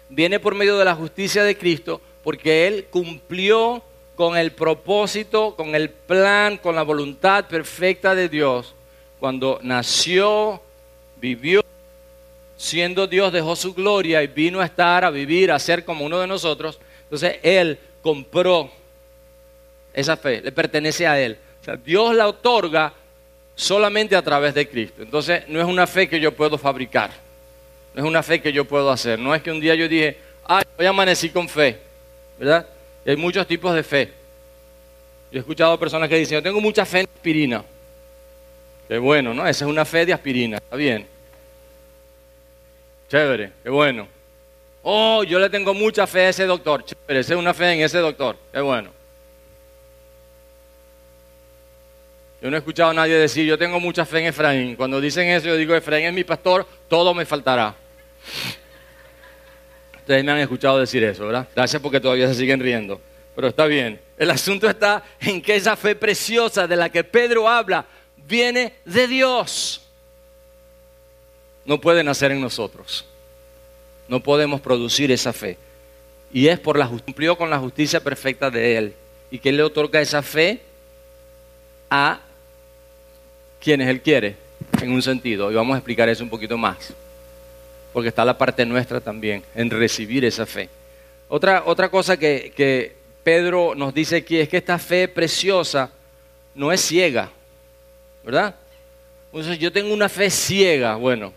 Viene 0.10 0.40
por 0.40 0.56
medio 0.56 0.78
de 0.78 0.86
la 0.86 0.96
justicia 0.96 1.44
de 1.44 1.58
Cristo 1.58 2.02
porque 2.24 2.68
Él 2.68 2.88
cumplió 2.90 3.82
con 4.16 4.38
el 4.38 4.52
propósito, 4.52 5.56
con 5.56 5.74
el 5.74 5.90
plan, 5.90 6.58
con 6.58 6.76
la 6.76 6.84
voluntad 6.84 7.48
perfecta 7.48 8.14
de 8.14 8.30
Dios. 8.30 8.76
Cuando 9.20 9.60
nació, 9.64 10.62
vivió, 11.20 11.64
siendo 12.58 13.08
Dios 13.08 13.34
dejó 13.34 13.56
su 13.56 13.74
gloria 13.74 14.22
y 14.22 14.28
vino 14.28 14.60
a 14.60 14.66
estar, 14.66 15.04
a 15.04 15.10
vivir, 15.10 15.52
a 15.52 15.60
ser 15.60 15.84
como 15.84 16.06
uno 16.06 16.20
de 16.20 16.28
nosotros. 16.28 16.80
Entonces 17.04 17.38
Él 17.42 17.80
compró 18.02 18.70
esa 19.94 20.16
fe, 20.18 20.42
le 20.42 20.52
pertenece 20.52 21.08
a 21.08 21.20
Él. 21.20 21.38
O 21.62 21.64
sea, 21.64 21.76
Dios 21.76 22.16
la 22.16 22.28
otorga 22.28 22.94
solamente 23.56 24.16
a 24.16 24.22
través 24.22 24.54
de 24.54 24.68
Cristo. 24.68 25.02
Entonces 25.02 25.44
no 25.48 25.60
es 25.60 25.66
una 25.66 25.88
fe 25.88 26.08
que 26.08 26.20
yo 26.20 26.32
puedo 26.32 26.58
fabricar, 26.58 27.12
no 27.94 28.04
es 28.04 28.08
una 28.08 28.24
fe 28.24 28.42
que 28.42 28.54
yo 28.54 28.66
puedo 28.66 28.90
hacer. 28.92 29.20
No 29.20 29.34
es 29.34 29.42
que 29.42 29.52
un 29.52 29.60
día 29.60 29.76
yo 29.76 29.88
dije, 29.88 30.18
ay, 30.46 30.64
hoy 30.78 30.86
amanecí 30.86 31.30
con 31.30 31.50
fe. 31.50 31.91
¿Verdad? 32.42 32.66
hay 33.06 33.16
muchos 33.16 33.46
tipos 33.46 33.74
de 33.76 33.84
fe. 33.84 34.12
Yo 35.32 35.38
he 35.38 35.40
escuchado 35.42 35.80
personas 35.80 36.10
que 36.10 36.18
dicen, 36.18 36.40
yo 36.40 36.44
tengo 36.44 36.60
mucha 36.60 36.86
fe 36.86 37.02
en 37.02 37.10
aspirina. 37.14 37.64
Qué 38.88 38.98
bueno, 38.98 39.32
¿no? 39.32 39.48
Esa 39.48 39.66
es 39.66 39.70
una 39.70 39.86
fe 39.86 40.08
de 40.08 40.14
aspirina, 40.14 40.58
está 40.58 40.76
bien. 40.76 41.06
Chévere, 43.10 43.52
qué 43.62 43.70
bueno. 43.70 44.08
Oh, 44.82 45.24
yo 45.24 45.38
le 45.38 45.52
tengo 45.52 45.76
mucha 45.76 46.08
fe 46.08 46.22
a 46.22 46.30
ese 46.30 46.46
doctor. 46.46 46.84
Chévere, 46.84 47.20
esa 47.20 47.34
es 47.34 47.40
una 47.40 47.54
fe 47.54 47.74
en 47.74 47.82
ese 47.82 48.00
doctor, 48.00 48.36
qué 48.52 48.60
bueno. 48.60 48.90
Yo 52.42 52.50
no 52.50 52.58
he 52.58 52.60
escuchado 52.60 52.90
a 52.90 52.94
nadie 52.96 53.14
decir, 53.18 53.46
yo 53.46 53.56
tengo 53.56 53.80
mucha 53.80 54.04
fe 54.04 54.22
en 54.22 54.26
Efraín. 54.26 54.76
Cuando 54.76 55.00
dicen 55.00 55.30
eso, 55.30 55.46
yo 55.46 55.58
digo, 55.58 55.76
Efraín 55.76 56.08
es 56.08 56.14
mi 56.14 56.24
pastor, 56.24 56.66
todo 56.90 57.14
me 57.14 57.24
faltará. 57.24 57.76
Ustedes 60.02 60.24
me 60.24 60.32
han 60.32 60.40
escuchado 60.40 60.80
decir 60.80 61.04
eso, 61.04 61.26
¿verdad? 61.28 61.48
Gracias 61.56 61.82
porque 61.82 62.00
todavía 62.00 62.28
se 62.28 62.36
siguen 62.36 62.60
riendo. 62.60 63.00
Pero 63.36 63.48
está 63.48 63.66
bien. 63.66 64.00
El 64.18 64.32
asunto 64.32 64.68
está 64.70 65.04
en 65.20 65.42
que 65.42 65.56
esa 65.56 65.76
fe 65.76 65.96
preciosa 65.96 66.68
de 66.68 66.76
la 66.76 66.90
que 66.90 67.04
Pedro 67.04 67.48
habla 67.48 67.86
viene 68.28 68.74
de 68.84 69.08
Dios. 69.08 69.82
No 71.66 71.80
puede 71.80 72.04
nacer 72.04 72.32
en 72.32 72.42
nosotros. 72.42 73.06
No 74.08 74.20
podemos 74.20 74.60
producir 74.60 75.12
esa 75.12 75.32
fe. 75.32 75.58
Y 76.34 76.48
es 76.48 76.60
por 76.60 76.78
la 76.78 76.88
cumplió 76.88 77.38
con 77.38 77.50
la 77.50 77.60
justicia 77.60 78.00
perfecta 78.00 78.50
de 78.50 78.78
Él. 78.78 78.94
Y 79.30 79.38
que 79.38 79.50
Él 79.50 79.58
le 79.58 79.64
otorga 79.64 80.02
esa 80.02 80.22
fe 80.24 80.62
a 81.90 82.20
quienes 83.60 83.88
Él 83.88 84.02
quiere, 84.02 84.36
en 84.82 84.92
un 84.92 85.02
sentido. 85.02 85.52
Y 85.52 85.56
vamos 85.56 85.76
a 85.76 85.78
explicar 85.78 86.10
eso 86.10 86.24
un 86.24 86.30
poquito 86.30 86.58
más 86.58 86.94
porque 87.94 88.10
está 88.10 88.26
la 88.26 88.38
parte 88.38 88.66
nuestra 88.66 89.02
también 89.02 89.44
en 89.56 89.70
recibir 89.70 90.26
esa 90.26 90.46
fe. 90.46 90.70
Otra, 91.28 91.64
otra 91.66 91.90
cosa 91.90 92.18
que, 92.18 92.54
que 92.56 92.96
Pedro 93.24 93.74
nos 93.76 93.94
dice 93.94 94.18
aquí 94.18 94.38
es 94.38 94.50
que 94.50 94.58
esta 94.58 94.78
fe 94.78 95.08
preciosa 95.08 95.92
no 96.56 96.72
es 96.72 96.82
ciega, 96.82 97.30
¿verdad? 98.24 98.56
Entonces 99.28 99.60
yo 99.60 99.72
tengo 99.72 99.94
una 99.94 100.10
fe 100.10 100.30
ciega, 100.30 100.96
bueno, 100.96 101.34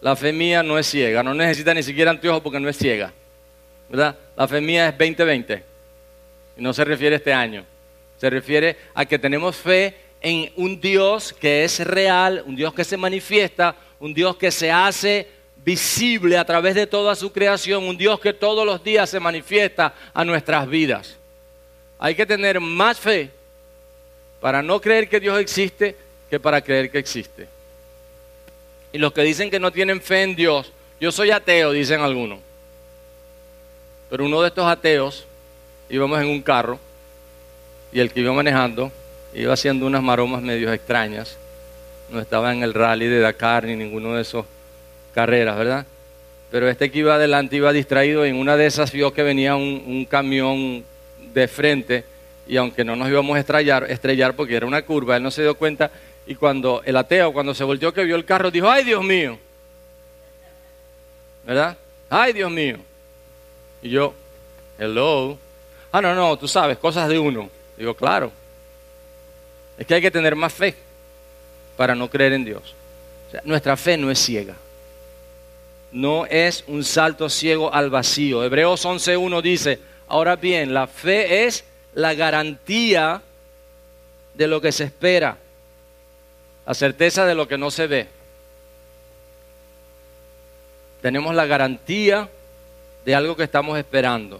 la 0.00 0.16
fe 0.16 0.32
mía 0.32 0.62
no 0.62 0.78
es 0.78 0.86
ciega, 0.86 1.22
no 1.22 1.34
necesita 1.34 1.72
ni 1.72 1.82
siquiera 1.82 2.10
anteojos 2.10 2.42
porque 2.42 2.60
no 2.60 2.68
es 2.68 2.76
ciega, 2.76 3.12
¿verdad? 3.88 4.16
La 4.36 4.48
fe 4.48 4.60
mía 4.60 4.88
es 4.88 4.98
2020 4.98 5.62
y 6.56 6.62
no 6.62 6.72
se 6.72 6.84
refiere 6.84 7.16
a 7.16 7.18
este 7.18 7.32
año, 7.32 7.64
se 8.18 8.28
refiere 8.30 8.76
a 8.94 9.04
que 9.04 9.18
tenemos 9.18 9.56
fe 9.56 9.94
en 10.20 10.50
un 10.56 10.80
Dios 10.80 11.32
que 11.32 11.64
es 11.64 11.78
real, 11.86 12.42
un 12.46 12.56
Dios 12.56 12.74
que 12.74 12.84
se 12.84 12.96
manifiesta, 12.96 13.76
un 14.00 14.12
Dios 14.12 14.36
que 14.36 14.50
se 14.50 14.70
hace 14.70 15.28
visible 15.66 16.38
a 16.38 16.44
través 16.44 16.76
de 16.76 16.86
toda 16.86 17.16
su 17.16 17.32
creación, 17.32 17.82
un 17.82 17.98
Dios 17.98 18.20
que 18.20 18.32
todos 18.32 18.64
los 18.64 18.84
días 18.84 19.10
se 19.10 19.18
manifiesta 19.18 19.92
a 20.14 20.24
nuestras 20.24 20.68
vidas. 20.68 21.16
Hay 21.98 22.14
que 22.14 22.24
tener 22.24 22.60
más 22.60 23.00
fe 23.00 23.30
para 24.40 24.62
no 24.62 24.80
creer 24.80 25.08
que 25.08 25.18
Dios 25.18 25.40
existe 25.40 25.96
que 26.30 26.38
para 26.38 26.60
creer 26.60 26.88
que 26.88 26.98
existe. 26.98 27.48
Y 28.92 28.98
los 28.98 29.12
que 29.12 29.22
dicen 29.22 29.50
que 29.50 29.58
no 29.58 29.72
tienen 29.72 30.00
fe 30.00 30.22
en 30.22 30.36
Dios, 30.36 30.70
yo 31.00 31.10
soy 31.10 31.32
ateo, 31.32 31.72
dicen 31.72 32.00
algunos. 32.00 32.38
Pero 34.08 34.24
uno 34.24 34.42
de 34.42 34.48
estos 34.48 34.68
ateos, 34.68 35.26
íbamos 35.90 36.20
en 36.20 36.28
un 36.28 36.42
carro, 36.42 36.78
y 37.92 37.98
el 37.98 38.12
que 38.12 38.20
iba 38.20 38.32
manejando 38.32 38.92
iba 39.34 39.52
haciendo 39.52 39.84
unas 39.84 40.02
maromas 40.02 40.42
medio 40.42 40.72
extrañas. 40.72 41.36
No 42.08 42.20
estaba 42.20 42.52
en 42.52 42.62
el 42.62 42.72
rally 42.72 43.06
de 43.06 43.18
Dakar 43.18 43.64
ni 43.64 43.74
ninguno 43.74 44.14
de 44.14 44.22
esos 44.22 44.46
carreras, 45.16 45.56
¿verdad? 45.56 45.86
Pero 46.50 46.68
este 46.68 46.90
que 46.90 46.98
iba 46.98 47.14
adelante 47.14 47.56
iba 47.56 47.72
distraído 47.72 48.26
y 48.26 48.28
en 48.28 48.36
una 48.36 48.54
de 48.58 48.66
esas 48.66 48.92
vio 48.92 49.14
que 49.14 49.22
venía 49.22 49.56
un, 49.56 50.06
camión 50.10 50.84
de 51.32 51.48
frente 51.48 52.04
y 52.46 52.58
aunque 52.58 52.84
no 52.84 52.94
nos 52.96 53.08
íbamos 53.08 53.34
a 53.34 53.40
estrellar, 53.40 53.90
estrellar 53.90 54.36
porque 54.36 54.54
era 54.54 54.66
una 54.66 54.82
curva, 54.82 55.16
él 55.16 55.22
no 55.22 55.30
se 55.30 55.40
dio 55.40 55.54
cuenta 55.54 55.90
y 56.26 56.34
cuando 56.34 56.82
el 56.84 56.94
ateo, 56.96 57.32
cuando 57.32 57.54
se 57.54 57.64
volvió 57.64 57.94
que 57.94 58.04
vio 58.04 58.14
el 58.14 58.26
carro, 58.26 58.50
dijo, 58.50 58.68
ay 58.68 58.84
Dios 58.84 59.02
mío, 59.02 59.38
¿verdad? 61.46 61.78
Ay 62.10 62.34
Dios 62.34 62.50
mío. 62.50 62.76
Y 63.80 63.88
yo, 63.88 64.12
hello. 64.78 65.38
Ah, 65.90 66.02
no, 66.02 66.14
no, 66.14 66.36
tú 66.36 66.46
sabes, 66.46 66.76
cosas 66.76 67.08
de 67.08 67.18
uno. 67.18 67.48
Digo, 67.78 67.94
claro. 67.94 68.30
Es 69.78 69.86
que 69.86 69.94
hay 69.94 70.02
que 70.02 70.10
tener 70.10 70.36
más 70.36 70.52
fe 70.52 70.74
para 71.74 71.94
no 71.94 72.10
creer 72.10 72.34
en 72.34 72.44
Dios. 72.44 72.74
nuestra 73.44 73.78
fe 73.78 73.96
no 73.96 74.10
es 74.10 74.18
ciega. 74.18 74.56
No 75.96 76.26
es 76.26 76.62
un 76.66 76.84
salto 76.84 77.30
ciego 77.30 77.72
al 77.72 77.88
vacío. 77.88 78.44
Hebreos 78.44 78.84
11.1 78.84 79.40
dice, 79.40 79.78
ahora 80.08 80.36
bien, 80.36 80.74
la 80.74 80.86
fe 80.86 81.46
es 81.46 81.64
la 81.94 82.12
garantía 82.12 83.22
de 84.34 84.46
lo 84.46 84.60
que 84.60 84.72
se 84.72 84.84
espera, 84.84 85.38
la 86.66 86.74
certeza 86.74 87.24
de 87.24 87.34
lo 87.34 87.48
que 87.48 87.56
no 87.56 87.70
se 87.70 87.86
ve. 87.86 88.08
Tenemos 91.00 91.34
la 91.34 91.46
garantía 91.46 92.28
de 93.06 93.14
algo 93.14 93.34
que 93.34 93.44
estamos 93.44 93.78
esperando. 93.78 94.38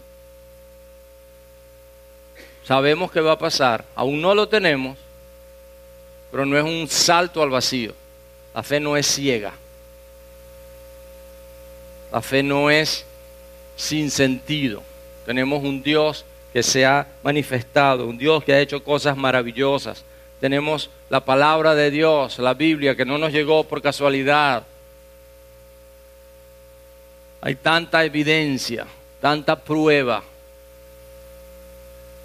Sabemos 2.64 3.10
que 3.10 3.22
va 3.22 3.32
a 3.32 3.38
pasar, 3.38 3.82
aún 3.94 4.20
no 4.20 4.34
lo 4.34 4.46
tenemos, 4.46 4.98
pero 6.30 6.44
no 6.44 6.58
es 6.58 6.64
un 6.64 6.86
salto 6.86 7.42
al 7.42 7.48
vacío. 7.48 7.94
La 8.54 8.62
fe 8.62 8.78
no 8.78 8.94
es 8.94 9.06
ciega. 9.06 9.54
La 12.16 12.22
fe 12.22 12.42
no 12.42 12.70
es 12.70 13.04
sin 13.76 14.10
sentido. 14.10 14.82
Tenemos 15.26 15.62
un 15.62 15.82
Dios 15.82 16.24
que 16.50 16.62
se 16.62 16.86
ha 16.86 17.06
manifestado, 17.22 18.06
un 18.06 18.16
Dios 18.16 18.42
que 18.42 18.54
ha 18.54 18.60
hecho 18.60 18.82
cosas 18.82 19.18
maravillosas. 19.18 20.02
Tenemos 20.40 20.88
la 21.10 21.22
palabra 21.22 21.74
de 21.74 21.90
Dios, 21.90 22.38
la 22.38 22.54
Biblia, 22.54 22.96
que 22.96 23.04
no 23.04 23.18
nos 23.18 23.32
llegó 23.32 23.64
por 23.64 23.82
casualidad. 23.82 24.62
Hay 27.42 27.54
tanta 27.56 28.02
evidencia, 28.02 28.86
tanta 29.20 29.54
prueba 29.54 30.22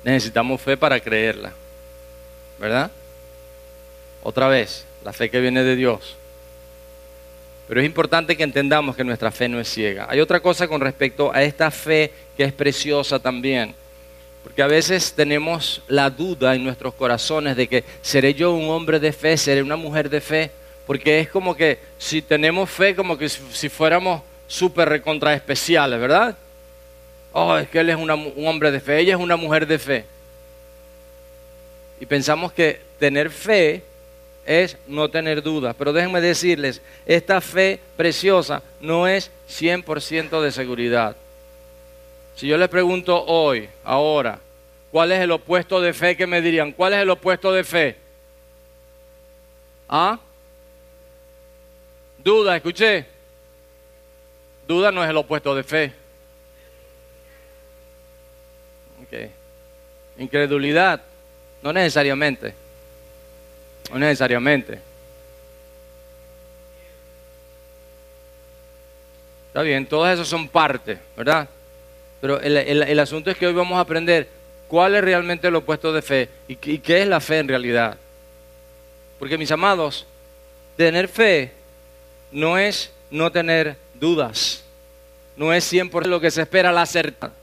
necesitamos 0.06 0.62
fe 0.62 0.78
para 0.78 1.02
creerla. 1.02 1.52
¿Verdad? 2.58 2.90
Otra 4.24 4.48
vez, 4.48 4.86
la 5.04 5.12
fe 5.12 5.30
que 5.30 5.42
viene 5.42 5.66
de 5.66 5.76
Dios. 5.76 6.16
Pero 7.72 7.80
es 7.80 7.88
importante 7.88 8.36
que 8.36 8.44
entendamos 8.44 8.98
que 8.98 9.04
nuestra 9.06 9.32
fe 9.32 9.48
no 9.48 9.58
es 9.58 9.70
ciega. 9.70 10.06
Hay 10.10 10.20
otra 10.20 10.42
cosa 10.42 10.68
con 10.68 10.82
respecto 10.82 11.32
a 11.34 11.42
esta 11.42 11.72
fe 11.72 12.12
que 12.36 12.44
es 12.44 12.52
preciosa 12.52 13.18
también. 13.18 13.74
Porque 14.44 14.62
a 14.62 14.68
veces 14.68 15.14
tenemos 15.14 15.82
la 15.88 16.10
duda 16.10 16.54
en 16.54 16.66
nuestros 16.66 16.94
corazones 16.94 17.56
de 17.56 17.70
que 17.70 17.86
seré 18.02 18.34
yo 18.34 18.52
un 18.52 18.70
hombre 18.70 19.00
de 19.00 19.14
fe, 19.14 19.38
seré 19.38 19.64
una 19.64 19.78
mujer 19.78 20.10
de 20.10 20.20
fe. 20.20 20.52
Porque 20.86 21.22
es 21.22 21.30
como 21.30 21.56
que 21.56 21.80
si 21.98 22.22
tenemos 22.22 22.70
fe, 22.70 22.94
como 22.94 23.18
que 23.18 23.30
si 23.30 23.70
fuéramos 23.70 24.22
súper 24.48 24.90
recontra 24.90 25.34
especiales, 25.34 25.98
¿verdad? 25.98 26.36
oh, 27.32 27.56
es 27.56 27.70
que 27.70 27.80
él 27.80 27.90
es 27.90 27.96
un 27.96 28.10
hombre 28.46 28.70
de 28.70 28.82
fe, 28.82 29.00
ella 29.00 29.14
es 29.14 29.22
una 29.22 29.38
mujer 29.38 29.66
de 29.66 29.80
fe. 29.80 30.06
Y 32.02 32.06
pensamos 32.06 32.52
que 32.52 32.82
tener 33.00 33.30
fe 33.30 33.82
es 34.46 34.78
no 34.88 35.10
tener 35.10 35.42
dudas. 35.42 35.76
Pero 35.78 35.94
déjenme 35.94 36.22
decirles, 36.22 36.82
esta 37.06 37.42
fe 37.42 37.80
preciosa 37.98 38.62
no 38.80 39.08
es 39.08 39.32
100% 39.50 40.42
de 40.42 40.52
seguridad. 40.52 41.16
Si 42.36 42.48
yo 42.48 42.58
les 42.58 42.70
pregunto 42.70 43.24
hoy, 43.26 43.70
ahora, 43.84 44.40
¿cuál 44.92 45.12
es 45.12 45.20
el 45.20 45.32
opuesto 45.32 45.80
de 45.82 45.94
fe? 45.94 46.16
que 46.16 46.28
me 46.28 46.42
dirían? 46.42 46.72
¿Cuál 46.72 46.94
es 46.94 47.00
el 47.00 47.10
opuesto 47.10 47.52
de 47.52 47.64
fe? 47.64 47.96
¿Ah? 49.88 50.20
Duda, 52.24 52.56
escuché. 52.56 53.06
Duda 54.68 54.92
no 54.92 55.04
es 55.04 55.10
el 55.10 55.18
opuesto 55.18 55.54
de 55.54 55.64
fe. 55.64 56.02
Incredulidad, 60.18 61.02
no 61.62 61.74
necesariamente. 61.74 62.54
No 63.92 64.00
necesariamente. 64.00 64.80
Está 69.48 69.64
bien, 69.64 69.86
todas 69.86 70.14
esas 70.14 70.30
son 70.30 70.48
parte, 70.48 70.98
¿verdad? 71.18 71.50
Pero 72.22 72.40
el, 72.40 73.00
asunto 73.00 73.30
es 73.30 73.38
que 73.38 73.48
hoy 73.48 73.54
vamos 73.54 73.78
a 73.78 73.82
aprender 73.82 74.30
cuál 74.70 74.96
es 74.96 75.04
realmente 75.04 75.50
el 75.50 75.56
opuesto 75.56 75.92
de 75.92 76.02
fe 76.02 76.30
y, 76.48 76.56
qué 76.56 77.02
es 77.02 77.08
la 77.08 77.20
fe 77.20 77.40
en 77.40 77.50
realidad. 77.50 77.98
Porque 79.20 79.38
mis 79.38 79.52
amados, 79.52 80.06
tener 80.78 81.10
fe 81.10 81.52
no 82.32 82.58
es 82.58 82.92
no 83.10 83.30
tener 83.30 83.76
dudas, 83.96 84.64
no 85.36 85.52
es 85.52 85.66
siempre 85.66 86.08
lo 86.08 86.22
que 86.22 86.32
se 86.32 86.44
espera 86.44 86.72
la 86.72 86.86
certeza. 86.86 87.34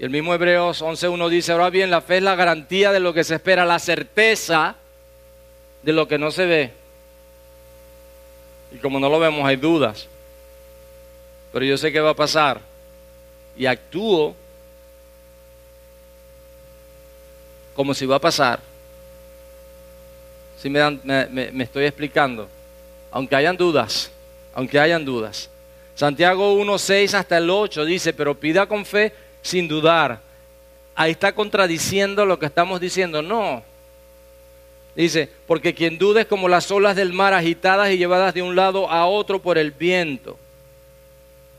Y 0.00 0.04
el 0.04 0.10
mismo 0.10 0.34
Hebreos 0.34 0.82
11.1 0.82 1.28
dice, 1.28 1.52
ahora 1.52 1.70
bien, 1.70 1.90
la 1.90 2.00
fe 2.00 2.16
es 2.16 2.22
la 2.24 2.34
garantía 2.34 2.90
de 2.90 2.98
lo 2.98 3.14
que 3.14 3.22
se 3.22 3.36
espera, 3.36 3.64
la 3.64 3.78
certeza 3.78 4.74
de 5.82 5.92
lo 5.92 6.08
que 6.08 6.18
no 6.18 6.30
se 6.30 6.46
ve. 6.46 6.72
Y 8.72 8.76
como 8.78 9.00
no 9.00 9.08
lo 9.08 9.18
vemos, 9.18 9.46
hay 9.46 9.56
dudas. 9.56 10.06
Pero 11.52 11.64
yo 11.64 11.78
sé 11.78 11.92
que 11.92 12.00
va 12.00 12.10
a 12.10 12.14
pasar. 12.14 12.60
Y 13.56 13.66
actúo 13.66 14.34
como 17.74 17.94
si 17.94 18.06
va 18.06 18.16
a 18.16 18.20
pasar. 18.20 18.60
Si 20.60 20.68
me, 20.68 20.80
me 21.04 21.64
estoy 21.64 21.84
explicando. 21.84 22.48
Aunque 23.10 23.36
hayan 23.36 23.56
dudas, 23.56 24.10
aunque 24.54 24.78
hayan 24.78 25.04
dudas. 25.04 25.48
Santiago 25.94 26.54
1.6 26.54 27.14
hasta 27.14 27.38
el 27.38 27.50
8 27.50 27.84
dice, 27.84 28.12
pero 28.12 28.34
pida 28.34 28.66
con 28.66 28.84
fe 28.84 29.12
sin 29.42 29.66
dudar. 29.66 30.20
Ahí 30.94 31.12
está 31.12 31.32
contradiciendo 31.32 32.26
lo 32.26 32.38
que 32.38 32.46
estamos 32.46 32.80
diciendo. 32.80 33.22
No. 33.22 33.62
Dice, 35.02 35.28
porque 35.46 35.74
quien 35.74 35.96
duda 35.96 36.22
es 36.22 36.26
como 36.26 36.48
las 36.48 36.70
olas 36.70 36.96
del 36.96 37.12
mar 37.12 37.32
agitadas 37.32 37.90
y 37.90 37.98
llevadas 37.98 38.34
de 38.34 38.42
un 38.42 38.56
lado 38.56 38.90
a 38.90 39.06
otro 39.06 39.40
por 39.40 39.56
el 39.56 39.70
viento. 39.70 40.38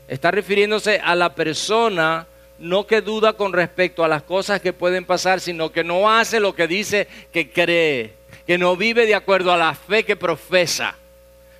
Está 0.08 0.30
refiriéndose 0.30 1.00
a 1.02 1.14
la 1.14 1.34
persona 1.34 2.26
no 2.58 2.86
que 2.86 3.00
duda 3.00 3.32
con 3.32 3.52
respecto 3.52 4.04
a 4.04 4.08
las 4.08 4.22
cosas 4.22 4.60
que 4.60 4.72
pueden 4.72 5.04
pasar, 5.04 5.40
sino 5.40 5.72
que 5.72 5.82
no 5.82 6.10
hace 6.10 6.38
lo 6.38 6.54
que 6.54 6.66
dice 6.66 7.08
que 7.32 7.50
cree, 7.50 8.12
que 8.46 8.58
no 8.58 8.76
vive 8.76 9.06
de 9.06 9.14
acuerdo 9.14 9.50
a 9.50 9.56
la 9.56 9.74
fe 9.74 10.04
que 10.04 10.16
profesa. 10.16 10.94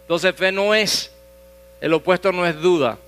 Entonces 0.03 0.35
fe 0.35 0.53
no 0.53 0.75
es, 0.75 1.11
el 1.81 1.95
opuesto 1.95 2.31
no 2.31 2.47
es 2.47 2.61
duda 2.61 2.99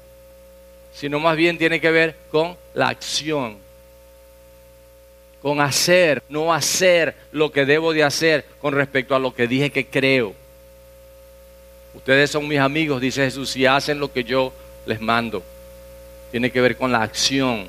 sino 0.92 1.18
más 1.18 1.36
bien 1.36 1.58
tiene 1.58 1.80
que 1.80 1.90
ver 1.90 2.16
con 2.30 2.56
la 2.74 2.88
acción, 2.88 3.56
con 5.42 5.60
hacer, 5.60 6.22
no 6.28 6.54
hacer 6.54 7.16
lo 7.32 7.50
que 7.50 7.66
debo 7.66 7.92
de 7.92 8.04
hacer 8.04 8.44
con 8.60 8.72
respecto 8.72 9.14
a 9.14 9.18
lo 9.18 9.34
que 9.34 9.48
dije 9.48 9.70
que 9.70 9.84
creo. 9.84 10.34
Ustedes 11.94 12.30
son 12.30 12.46
mis 12.46 12.60
amigos, 12.60 13.00
dice 13.00 13.24
Jesús, 13.24 13.56
y 13.56 13.66
hacen 13.66 13.98
lo 13.98 14.12
que 14.12 14.22
yo 14.22 14.52
les 14.86 15.00
mando. 15.00 15.42
Tiene 16.30 16.50
que 16.50 16.60
ver 16.60 16.76
con 16.76 16.92
la 16.92 17.02
acción. 17.02 17.66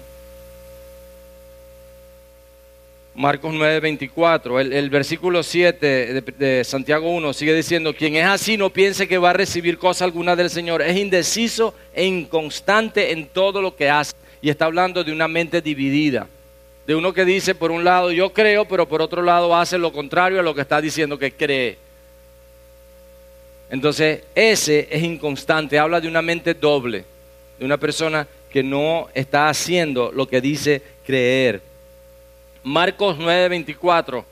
Marcos 3.15 3.53
9:24, 3.53 4.59
el, 4.59 4.73
el, 4.73 4.89
versículo 4.89 5.43
7 5.43 5.85
de, 5.85 6.21
de, 6.21 6.63
Santiago 6.63 7.09
1 7.11 7.33
sigue 7.33 7.53
diciendo, 7.53 7.93
quien 7.93 8.15
es 8.15 8.25
así 8.25 8.57
no 8.57 8.71
piense 8.71 9.07
que 9.07 9.19
va 9.19 9.31
a 9.31 9.33
recibir 9.33 9.77
cosa 9.77 10.05
alguna 10.05 10.35
del 10.35 10.49
Señor, 10.49 10.81
es 10.81 10.97
indeciso 10.97 11.75
e 11.93 12.05
inconstante 12.05 13.11
en 13.11 13.27
todo 13.27 13.61
lo 13.61 13.75
que 13.75 13.89
hace. 13.89 14.13
Y 14.41 14.49
está 14.49 14.65
hablando 14.65 15.03
de 15.03 15.11
una 15.11 15.27
mente 15.27 15.61
dividida, 15.61 16.27
de 16.85 16.95
uno 16.95 17.13
que 17.13 17.25
dice 17.25 17.55
por 17.55 17.71
un 17.71 17.83
lado 17.83 18.11
yo 18.11 18.33
creo, 18.33 18.65
pero 18.65 18.87
por 18.87 19.01
otro 19.01 19.21
lado 19.21 19.55
hace 19.55 19.77
lo 19.77 19.93
contrario 19.93 20.39
a 20.39 20.43
lo 20.43 20.53
que 20.53 20.61
está 20.61 20.81
diciendo 20.81 21.17
que 21.17 21.31
cree. 21.31 21.77
Entonces 23.69 24.23
ese 24.35 24.87
es 24.91 25.01
inconstante, 25.01 25.79
habla 25.79 26.01
de 26.01 26.07
una 26.07 26.21
mente 26.21 26.53
doble, 26.53 27.05
de 27.57 27.65
una 27.65 27.77
persona 27.77 28.27
que 28.51 28.61
no 28.61 29.07
está 29.13 29.49
haciendo 29.49 30.11
lo 30.11 30.27
que 30.27 30.41
dice 30.41 30.81
creer. 31.05 31.61
Marcos 32.63 33.17
9:24, 33.17 34.23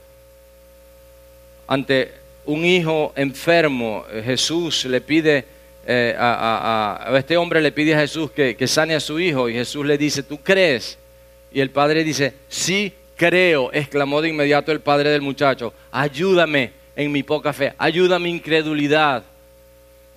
ante 1.68 2.14
un 2.46 2.66
hijo 2.66 3.14
enfermo, 3.16 4.06
Jesús 4.24 4.86
le 4.86 5.00
pide, 5.00 5.46
eh, 5.88 6.16
a, 6.18 7.14
este 7.18 7.38
hombre 7.38 7.62
le 7.62 7.72
pide 7.72 7.96
a 7.96 8.00
Jesús 8.00 8.32
que 8.32 8.68
sane 8.68 8.96
a 8.96 9.00
su 9.00 9.20
hijo 9.20 9.48
y 9.48 9.54
Jesús 9.54 9.86
le 9.86 9.98
dice, 9.98 10.22
¿tú 10.22 10.38
crees? 10.38 10.98
Y 11.54 11.60
el 11.60 11.70
padre 11.70 12.04
dice, 12.04 12.34
sí 12.48 12.94
creo, 13.16 13.72
exclamó 13.74 14.22
de 14.22 14.30
inmediato 14.30 14.72
el 14.72 14.80
padre 14.80 15.10
del 15.10 15.22
muchacho, 15.22 15.74
ayúdame 15.92 16.72
en 16.96 17.12
mi 17.12 17.24
poca 17.24 17.54
fe, 17.54 17.74
ayúdame 17.78 18.26
mi 18.26 18.32
incredulidad. 18.32 19.24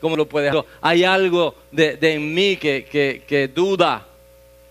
¿Cómo 0.01 0.17
lo 0.17 0.27
puedes 0.27 0.51
hacer? 0.51 0.65
Hay 0.81 1.05
algo 1.05 1.55
de, 1.73 1.99
en 2.01 2.35
mí 2.35 2.57
que, 2.57 2.85
que 3.27 3.49
duda, 3.49 4.07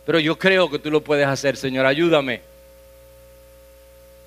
pero 0.06 0.20
yo 0.20 0.38
creo 0.38 0.70
que 0.70 0.80
tú 0.80 0.92
lo 0.92 1.02
puedes 1.02 1.28
hacer, 1.28 1.58
Señor, 1.58 1.86
ayúdame. 1.86 2.42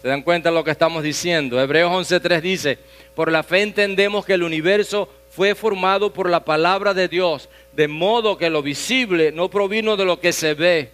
¿Se 0.03 0.09
dan 0.09 0.22
cuenta 0.22 0.51
de 0.51 0.55
lo 0.55 0.62
que 0.62 0.70
estamos 0.70 1.03
diciendo? 1.03 1.61
Hebreos 1.61 1.90
11.3 1.90 2.40
dice, 2.40 2.79
por 3.14 3.33
la 3.33 3.42
fe 3.42 3.62
entendemos 3.62 4.25
que 4.25 4.35
el 4.35 4.42
universo 4.42 5.09
fue 5.31 5.55
formado 5.55 6.12
por 6.12 6.31
la 6.31 6.44
palabra 6.44 6.94
de 6.94 7.09
Dios, 7.09 7.49
de 7.72 7.88
modo 7.88 8.38
que 8.38 8.51
lo 8.51 8.62
visible 8.62 9.33
no 9.33 9.49
provino 9.49 9.96
de 9.96 10.05
lo 10.05 10.20
que 10.20 10.33
se 10.33 10.55
ve. 10.55 10.90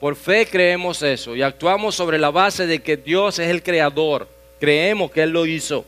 Por 0.00 0.14
fe 0.14 0.46
creemos 0.46 1.02
eso 1.02 1.34
y 1.34 1.42
actuamos 1.42 1.94
sobre 1.94 2.18
la 2.18 2.30
base 2.30 2.66
de 2.66 2.80
que 2.80 2.96
Dios 2.96 3.38
es 3.38 3.48
el 3.48 3.62
creador. 3.62 4.28
Creemos 4.60 5.10
que 5.10 5.22
Él 5.22 5.30
lo 5.30 5.44
hizo. 5.46 5.84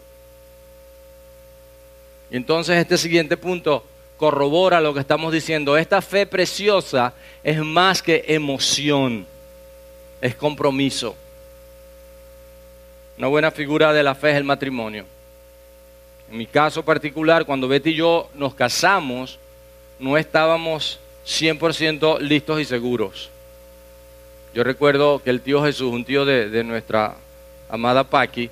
Y 2.30 2.36
entonces 2.36 2.76
este 2.76 2.98
siguiente 2.98 3.36
punto 3.36 3.84
corrobora 4.16 4.80
lo 4.80 4.92
que 4.92 5.00
estamos 5.00 5.32
diciendo. 5.32 5.76
Esta 5.76 6.02
fe 6.02 6.26
preciosa 6.26 7.14
es 7.42 7.58
más 7.58 8.02
que 8.02 8.24
emoción, 8.28 9.26
es 10.20 10.34
compromiso. 10.34 11.16
Una 13.16 13.28
buena 13.28 13.50
figura 13.50 13.92
de 13.92 14.02
la 14.02 14.14
fe 14.14 14.30
es 14.30 14.36
el 14.36 14.44
matrimonio. 14.44 15.04
En 16.30 16.38
mi 16.38 16.46
caso 16.46 16.84
particular, 16.84 17.44
cuando 17.44 17.68
Betty 17.68 17.90
y 17.90 17.94
yo 17.94 18.30
nos 18.34 18.54
casamos, 18.54 19.38
no 19.98 20.16
estábamos 20.16 20.98
100% 21.26 22.20
listos 22.20 22.60
y 22.60 22.64
seguros. 22.64 23.30
Yo 24.54 24.64
recuerdo 24.64 25.20
que 25.22 25.30
el 25.30 25.40
tío 25.40 25.62
Jesús, 25.62 25.92
un 25.92 26.04
tío 26.04 26.24
de, 26.24 26.64
nuestra 26.64 27.14
amada 27.68 28.04
Paqui, 28.04 28.50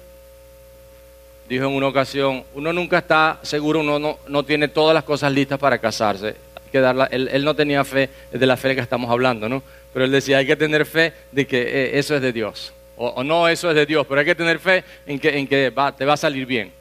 dijo 1.49 1.65
en 1.65 1.73
una 1.73 1.89
ocasión, 1.89 2.45
uno 2.55 2.73
nunca 2.73 2.99
está 2.99 3.39
seguro, 3.43 3.81
uno 3.81 4.19
no, 4.27 4.43
tiene 4.45 4.69
todas 4.69 4.95
las 4.95 5.05
cosas 5.05 5.33
listas 5.33 5.59
para 5.59 5.79
casarse. 5.79 6.37
que 6.71 6.81
darla, 6.81 7.07
él, 7.11 7.45
no 7.45 7.55
tenía 7.55 7.83
fe 7.85 8.11
de 8.31 8.47
la 8.47 8.57
fe 8.57 8.75
que 8.75 8.81
estamos 8.81 9.11
hablando, 9.11 9.49
¿no? 9.49 9.63
Pero 9.93 10.05
él 10.05 10.13
decía, 10.13 10.39
hay 10.39 10.47
que 10.47 10.57
tener 10.57 10.85
fe 10.87 11.13
de 11.33 11.47
que 11.47 11.63
eh, 11.63 11.99
eso 11.99 12.15
es 12.15 12.23
de 12.23 12.33
Dios 12.33 12.73
o, 12.99 13.23
no 13.23 13.49
eso 13.49 13.71
es 13.71 13.77
de 13.77 13.87
Dios, 13.87 14.07
pero 14.07 14.21
hay 14.21 14.27
que 14.27 14.35
tener 14.35 14.59
fe 14.59 14.85
en 15.07 15.19
que, 15.19 15.39
en 15.39 15.47
que 15.47 15.73
te 15.97 16.05
va 16.05 16.13
a 16.13 16.17
salir 16.17 16.45
bien, 16.45 16.73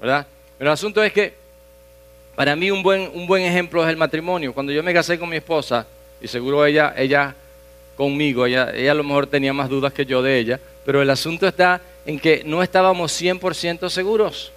¿verdad? 0.00 0.26
Pero 0.58 0.70
el 0.70 0.74
asunto 0.74 1.02
es 1.04 1.12
que 1.12 1.34
para 2.34 2.56
mí 2.56 2.70
un 2.70 2.82
buen, 2.82 3.10
un 3.12 3.26
buen 3.26 3.42
ejemplo 3.42 3.84
es 3.84 3.90
el 3.90 3.96
matrimonio. 3.96 4.54
Cuando 4.54 4.72
yo 4.72 4.82
me 4.82 4.94
casé 4.94 5.18
con 5.18 5.28
mi 5.28 5.36
esposa, 5.36 5.86
y 6.20 6.28
seguro 6.28 6.64
ella, 6.64 6.94
ella 6.96 7.34
conmigo, 7.96 8.46
ella, 8.46 8.72
ella 8.74 8.92
a 8.92 8.94
lo 8.94 9.04
mejor 9.04 9.26
tenía 9.26 9.52
más 9.52 9.68
dudas 9.68 9.92
que 9.92 10.06
yo 10.06 10.22
de 10.22 10.38
ella, 10.38 10.60
pero 10.84 11.02
el 11.02 11.10
asunto 11.10 11.46
está 11.46 11.80
en 12.06 12.18
que 12.18 12.42
no 12.44 12.62
estábamos 12.62 13.12
100% 13.20 13.88
seguros 13.88 14.52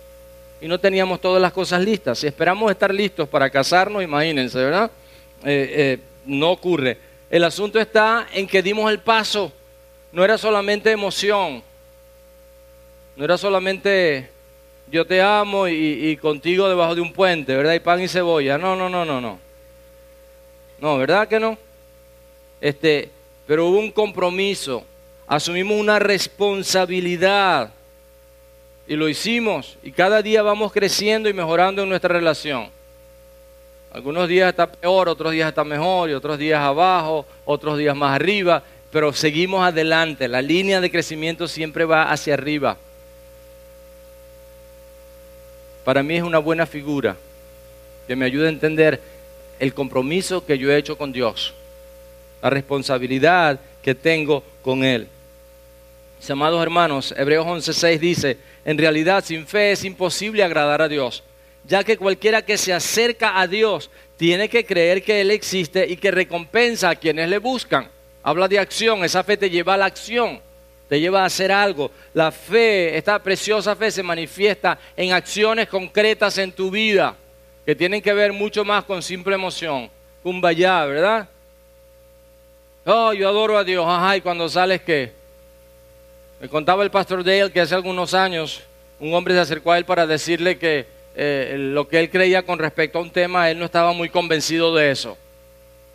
y 0.62 0.68
no 0.68 0.80
teníamos 0.80 1.22
todas 1.22 1.42
las 1.42 1.54
cosas 1.54 1.82
listas. 1.82 2.20
Si 2.20 2.28
esperamos 2.28 2.72
estar 2.72 2.94
listos 2.94 3.28
para 3.30 3.50
casarnos, 3.50 4.04
imagínense, 4.04 4.58
¿verdad? 4.58 4.90
Eh, 5.44 5.74
eh, 5.76 6.00
no 6.26 6.52
ocurre. 6.52 6.98
El 7.30 7.44
asunto 7.44 7.80
está 7.80 8.28
en 8.34 8.48
que 8.48 8.64
dimos 8.64 8.90
el 8.92 9.00
paso 9.00 9.52
no 10.16 10.24
era 10.24 10.38
solamente 10.38 10.92
emoción, 10.92 11.62
no 13.18 13.26
era 13.26 13.38
solamente 13.38 14.30
yo 14.90 15.06
te 15.06 15.22
amo 15.22 15.68
y, 15.68 16.16
contigo 16.18 16.70
debajo 16.70 16.96
de 16.96 17.02
un 17.02 17.12
puente, 17.12 17.54
¿verdad? 17.54 17.74
Y 17.74 17.82
pan 17.82 18.02
y 18.02 18.08
cebolla. 18.08 18.58
No, 18.58 18.78
no, 18.78 18.88
no, 18.88 19.04
no, 19.04 19.20
no. 19.20 19.38
No, 20.80 20.98
¿verdad 20.98 21.28
que 21.28 21.38
no? 21.38 21.58
Este, 22.62 23.10
pero 23.48 23.68
hubo 23.68 23.80
un 23.80 23.92
compromiso, 23.92 24.84
asumimos 25.28 25.80
una 25.80 26.00
responsabilidad 26.00 27.72
y 28.88 28.96
lo 28.96 29.10
hicimos 29.10 29.78
y 29.84 29.92
cada 29.92 30.22
día 30.22 30.42
vamos 30.42 30.72
creciendo 30.72 31.30
y 31.30 31.34
mejorando 31.34 31.84
en 31.84 31.90
nuestra 31.90 32.14
relación. 32.14 32.70
Algunos 33.92 34.28
días 34.28 34.50
está 34.50 34.70
peor, 34.70 35.08
otros 35.08 35.32
días 35.32 35.48
está 35.48 35.64
mejor 35.64 36.10
y 36.10 36.14
otros 36.14 36.38
días 36.38 36.60
abajo, 36.60 37.26
otros 37.46 37.78
días 37.78 37.96
más 37.96 38.16
arriba 38.16 38.62
pero 38.96 39.12
seguimos 39.12 39.62
adelante. 39.62 40.30
La 40.30 40.42
línea 40.42 40.80
de 40.80 40.90
crecimiento 40.90 41.50
siempre 41.50 41.84
va 41.84 42.14
hacia 42.14 42.34
arriba. 42.34 42.78
Para 45.84 46.02
mí 46.02 46.16
es 46.16 46.24
una 46.24 46.40
buena 46.40 46.66
figura 46.66 47.18
que 48.08 48.16
me 48.16 48.24
ayuda 48.24 48.46
a 48.46 48.52
entender 48.52 49.02
el 49.60 49.74
compromiso 49.74 50.46
que 50.46 50.58
yo 50.58 50.72
he 50.72 50.78
hecho 50.78 50.98
con 50.98 51.12
Dios, 51.12 51.54
la 52.46 52.52
responsabilidad 52.52 53.60
que 53.82 53.96
tengo 53.96 54.44
con 54.62 54.84
Él. 54.84 55.08
Mis 56.20 56.30
amados 56.30 56.62
hermanos, 56.62 57.12
Hebreos 57.18 57.44
11:6 57.44 57.98
dice, 57.98 58.38
en 58.64 58.78
realidad 58.78 59.24
sin 59.26 59.48
fe 59.48 59.72
es 59.72 59.84
imposible 59.84 60.44
agradar 60.44 60.80
a 60.84 60.88
Dios, 60.88 61.24
ya 61.64 61.84
que 61.84 61.98
cualquiera 61.98 62.44
que 62.44 62.60
se 62.60 62.72
acerca 62.72 63.42
a 63.42 63.48
Dios 63.48 63.90
tiene 64.16 64.48
que 64.48 64.64
creer 64.64 65.02
que 65.02 65.22
Él 65.22 65.32
existe 65.32 65.88
y 65.88 65.98
que 65.98 66.12
recompensa 66.12 66.92
a 66.92 66.96
quienes 66.96 67.30
le 67.30 67.40
buscan. 67.40 67.90
Habla 68.22 68.48
de 68.48 68.60
acción, 68.60 69.04
esa 69.04 69.24
fe 69.24 69.38
te 69.38 69.50
lleva 69.50 69.74
a 69.74 69.78
la 69.78 69.86
acción, 69.86 70.40
te 70.88 71.00
lleva 71.00 71.24
a 71.24 71.26
hacer 71.26 71.52
algo. 71.52 71.90
La 72.14 72.32
fe, 72.32 72.96
esta 72.96 73.18
preciosa 73.18 73.76
fe 73.76 73.90
se 73.90 74.04
manifiesta 74.04 74.78
en 74.96 75.14
acciones 75.14 75.68
concretas 75.68 76.38
en 76.38 76.52
tu 76.52 76.70
vida, 76.70 77.16
que 77.66 77.74
tienen 77.74 78.04
que 78.04 78.14
ver 78.14 78.34
mucho 78.34 78.64
más 78.64 78.84
con 78.84 79.02
simple 79.02 79.34
emoción. 79.34 79.90
Kumbaya, 80.22 80.86
¿verdad? 80.86 81.30
Oh, 82.86 83.14
yo 83.14 83.30
adoro 83.30 83.58
a 83.58 83.64
Dios, 83.64 83.86
ajá, 83.88 84.18
y 84.18 84.22
cuando 84.22 84.48
sales, 84.48 84.82
¿qué? 84.82 85.12
Me 86.40 86.48
contaba 86.48 86.84
el 86.84 86.92
pastor 86.92 87.24
Dale 87.24 87.52
que 87.52 87.62
hace 87.62 87.74
algunos 87.74 88.14
años 88.14 88.62
un 89.00 89.14
hombre 89.14 89.34
se 89.34 89.40
acercó 89.40 89.72
a 89.72 89.78
él 89.78 89.86
para 89.86 90.06
decirle 90.06 90.58
que 90.58 90.86
eh, 91.16 91.56
lo 91.58 91.88
que 91.88 92.00
él 92.00 92.10
creía 92.10 92.44
con 92.44 92.60
respecto 92.60 93.00
a 93.00 93.02
un 93.02 93.10
tema, 93.10 93.50
él 93.50 93.58
no 93.58 93.66
estaba 93.66 93.92
muy 93.94 94.10
convencido 94.10 94.76
de 94.76 94.92
eso 94.92 95.18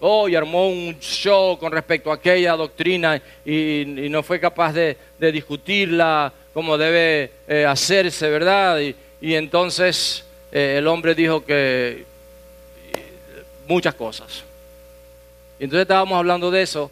oh, 0.00 0.28
y 0.28 0.34
armó 0.34 0.68
un 0.68 0.98
show 0.98 1.58
con 1.58 1.70
respecto 1.70 2.10
a 2.10 2.14
aquella 2.14 2.56
doctrina 2.56 3.22
y, 3.44 3.84
no 4.10 4.22
fue 4.22 4.40
capaz 4.40 4.72
de, 4.72 4.96
discutirla 5.18 6.32
como 6.52 6.76
debe 6.76 7.30
eh, 7.46 7.64
hacerse, 7.64 8.28
¿verdad? 8.28 8.80
Y, 8.80 9.34
entonces 9.34 10.24
eh, 10.50 10.76
el 10.78 10.86
hombre 10.88 11.14
dijo 11.14 11.44
que 11.44 12.04
muchas 13.68 13.94
cosas. 13.94 14.49
Y 15.60 15.64
entonces 15.64 15.82
estábamos 15.82 16.18
hablando 16.18 16.50
de 16.50 16.62
eso 16.62 16.90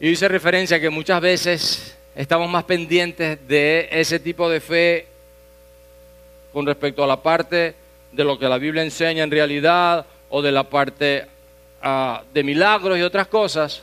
y 0.00 0.08
hice 0.08 0.26
referencia 0.26 0.80
que 0.80 0.90
muchas 0.90 1.20
veces 1.20 1.96
estamos 2.16 2.50
más 2.50 2.64
pendientes 2.64 3.38
de 3.46 3.88
ese 3.92 4.18
tipo 4.18 4.50
de 4.50 4.60
fe 4.60 5.06
con 6.52 6.66
respecto 6.66 7.04
a 7.04 7.06
la 7.06 7.22
parte 7.22 7.76
de 8.10 8.24
lo 8.24 8.36
que 8.36 8.48
la 8.48 8.58
Biblia 8.58 8.82
enseña 8.82 9.22
en 9.22 9.30
realidad 9.30 10.06
o 10.28 10.42
de 10.42 10.50
la 10.50 10.64
parte 10.64 11.26
Ah, 11.80 12.22
de 12.34 12.42
milagros 12.42 12.98
y 12.98 13.02
otras 13.02 13.28
cosas, 13.28 13.82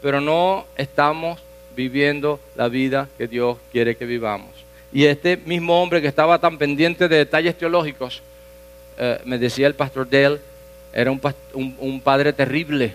pero 0.00 0.20
no 0.20 0.66
estamos 0.76 1.40
viviendo 1.74 2.38
la 2.54 2.68
vida 2.68 3.08
que 3.18 3.26
Dios 3.26 3.58
quiere 3.72 3.96
que 3.96 4.06
vivamos. 4.06 4.50
Y 4.92 5.04
este 5.04 5.36
mismo 5.36 5.82
hombre 5.82 6.00
que 6.00 6.06
estaba 6.06 6.38
tan 6.38 6.58
pendiente 6.58 7.08
de 7.08 7.16
detalles 7.16 7.58
teológicos, 7.58 8.22
eh, 8.98 9.20
me 9.24 9.36
decía 9.36 9.66
el 9.66 9.74
pastor 9.74 10.08
Dale, 10.08 10.38
era 10.96 11.10
un, 11.10 12.00
padre 12.00 12.32
terrible, 12.32 12.94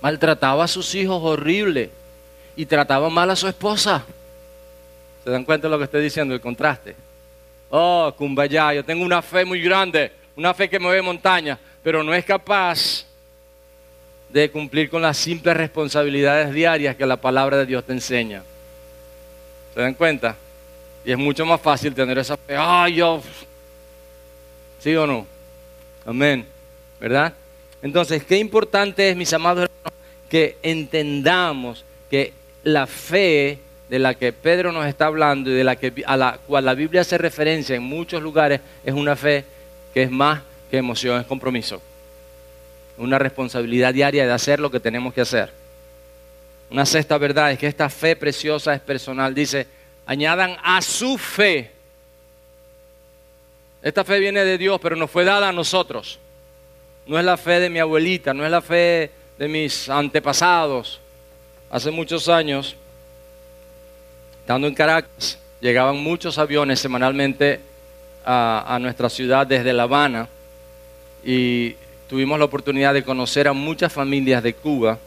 maltrataba 0.00 0.62
a 0.62 0.68
sus 0.68 0.94
hijos 0.94 1.20
horrible 1.20 1.90
y 2.54 2.66
trataba 2.66 3.10
mal 3.10 3.28
a 3.30 3.34
su 3.34 3.48
esposa. 3.48 4.04
¿Se 5.24 5.30
dan 5.30 5.44
cuenta 5.44 5.66
de 5.66 5.72
lo 5.72 5.78
que 5.78 5.84
estoy 5.86 6.04
diciendo, 6.04 6.34
el 6.34 6.40
contraste? 6.40 6.94
Oh, 7.68 8.14
Kumbaya, 8.16 8.74
yo 8.74 8.84
tengo 8.84 9.04
una 9.04 9.22
fe 9.22 9.44
muy 9.44 9.60
grande, 9.60 10.12
una 10.36 10.54
fe 10.54 10.70
que 10.70 10.78
mueve 10.78 11.02
montañas, 11.02 11.58
pero 11.82 12.04
no 12.04 12.14
es 12.14 12.24
capaz 12.24 13.04
de 14.28 14.48
cumplir 14.52 14.88
con 14.88 15.02
las 15.02 15.16
simples 15.16 15.56
responsabilidades 15.56 16.54
diarias 16.54 16.94
que 16.94 17.06
la 17.06 17.16
palabra 17.16 17.56
de 17.56 17.66
Dios 17.66 17.82
te 17.82 17.92
enseña. 17.92 18.44
¿Se 19.74 19.80
dan 19.80 19.94
cuenta? 19.94 20.36
Y 21.04 21.10
es 21.10 21.18
mucho 21.18 21.44
más 21.44 21.60
fácil 21.60 21.92
tener 21.92 22.18
esa 22.18 22.36
fe. 22.36 22.54
¡Ay, 22.56 22.94
yo! 22.94 23.20
¿Sí 24.78 24.94
o 24.94 25.08
no? 25.08 25.26
Amén. 26.06 26.53
¿Verdad? 27.00 27.34
Entonces, 27.82 28.24
qué 28.24 28.38
importante 28.38 29.10
es, 29.10 29.16
mis 29.16 29.32
amados 29.32 29.64
hermanos, 29.64 30.00
que 30.28 30.56
entendamos 30.62 31.84
que 32.10 32.32
la 32.62 32.86
fe 32.86 33.58
de 33.88 33.98
la 33.98 34.14
que 34.14 34.32
Pedro 34.32 34.72
nos 34.72 34.86
está 34.86 35.06
hablando 35.06 35.50
y 35.50 35.54
de 35.54 35.64
la 35.64 35.76
que, 35.76 35.92
a 36.06 36.16
la 36.16 36.38
cual 36.46 36.64
la 36.64 36.74
Biblia 36.74 37.02
hace 37.02 37.18
referencia 37.18 37.76
en 37.76 37.82
muchos 37.82 38.22
lugares 38.22 38.60
es 38.84 38.94
una 38.94 39.16
fe 39.16 39.44
que 39.92 40.04
es 40.04 40.10
más 40.10 40.40
emoción 40.78 41.20
es 41.20 41.26
compromiso. 41.26 41.80
Una 42.96 43.18
responsabilidad 43.18 43.92
diaria 43.92 44.26
de 44.26 44.32
hacer 44.32 44.60
lo 44.60 44.70
que 44.70 44.80
tenemos 44.80 45.12
que 45.12 45.20
hacer. 45.20 45.50
Una 46.70 46.86
sexta 46.86 47.18
verdad 47.18 47.52
es 47.52 47.58
que 47.58 47.66
esta 47.66 47.88
fe 47.88 48.16
preciosa 48.16 48.74
es 48.74 48.80
personal. 48.80 49.34
Dice, 49.34 49.66
añadan 50.06 50.56
a 50.62 50.80
su 50.82 51.18
fe 51.18 51.70
Esta 53.82 54.02
fe 54.02 54.18
viene 54.18 54.44
de 54.46 54.56
Dios, 54.56 54.80
pero 54.80 54.96
nos 54.96 55.10
fue 55.10 55.24
dada 55.24 55.50
a 55.50 55.52
nosotros. 55.52 56.18
No 57.06 57.18
es 57.18 57.24
la 57.24 57.36
fe 57.36 57.60
de 57.60 57.68
mi 57.68 57.78
abuelita, 57.78 58.32
no 58.32 58.44
es 58.44 58.50
la 58.50 58.62
fe 58.62 59.10
de 59.38 59.48
mis 59.48 59.88
antepasados. 59.88 61.00
Hace 61.70 61.90
muchos 61.90 62.28
años, 62.28 62.76
estando 64.40 64.66
en 64.66 64.74
Caracas, 64.74 65.38
llegaban 65.60 65.96
muchos 65.96 66.38
aviones 66.38 66.80
semanalmente 66.80 67.60
a, 68.24 68.78
nuestra 68.80 69.10
ciudad 69.10 69.46
desde 69.46 69.72
La 69.74 69.82
Habana 69.82 70.28
y 71.22 71.74
tuvimos 72.08 72.38
la 72.38 72.46
oportunidad 72.46 72.94
de 72.94 73.02
conocer 73.02 73.48
a 73.48 73.52
muchas 73.52 73.92
familias 73.92 74.42
de 74.42 74.54
Cuba, 74.54 74.98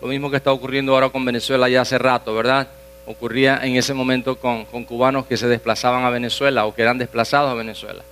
lo 0.00 0.08
mismo 0.08 0.30
que 0.30 0.36
está 0.38 0.52
ocurriendo 0.52 0.94
ahora 0.94 1.10
con 1.10 1.24
Venezuela 1.24 1.68
ya 1.68 1.82
hace 1.82 1.98
rato, 1.98 2.34
¿verdad? 2.34 2.68
Ocurría 3.04 3.60
en 3.62 3.76
ese 3.76 3.92
momento 3.92 4.36
con 4.36 4.64
cubanos 4.84 5.26
que 5.26 5.36
se 5.36 5.48
desplazaban 5.48 6.04
a 6.04 6.10
Venezuela 6.10 6.64
o 6.64 6.74
que 6.74 6.82
eran 6.82 6.98
desplazados 6.98 7.50
a 7.50 7.54
Venezuela. 7.54 8.02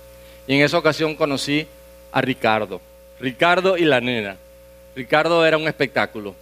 Y 0.45 0.55
en 0.55 0.61
esa 0.61 0.77
ocasión 0.77 1.15
conocí 1.15 1.65
a 2.11 2.21
Ricardo, 2.21 2.81
Ricardo 3.21 3.77
y 3.77 3.85
la 3.85 4.01
nena. 4.01 4.35
Ricardo 4.95 5.45
era 5.45 5.57
un 5.57 5.67
espectáculo. 5.67 6.35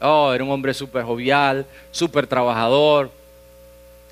Oh, 0.00 0.32
era 0.32 0.42
un 0.42 0.50
hombre 0.50 0.74
súper 0.74 1.04
jovial, 1.04 1.64
súper 1.92 2.26
trabajador. 2.26 3.10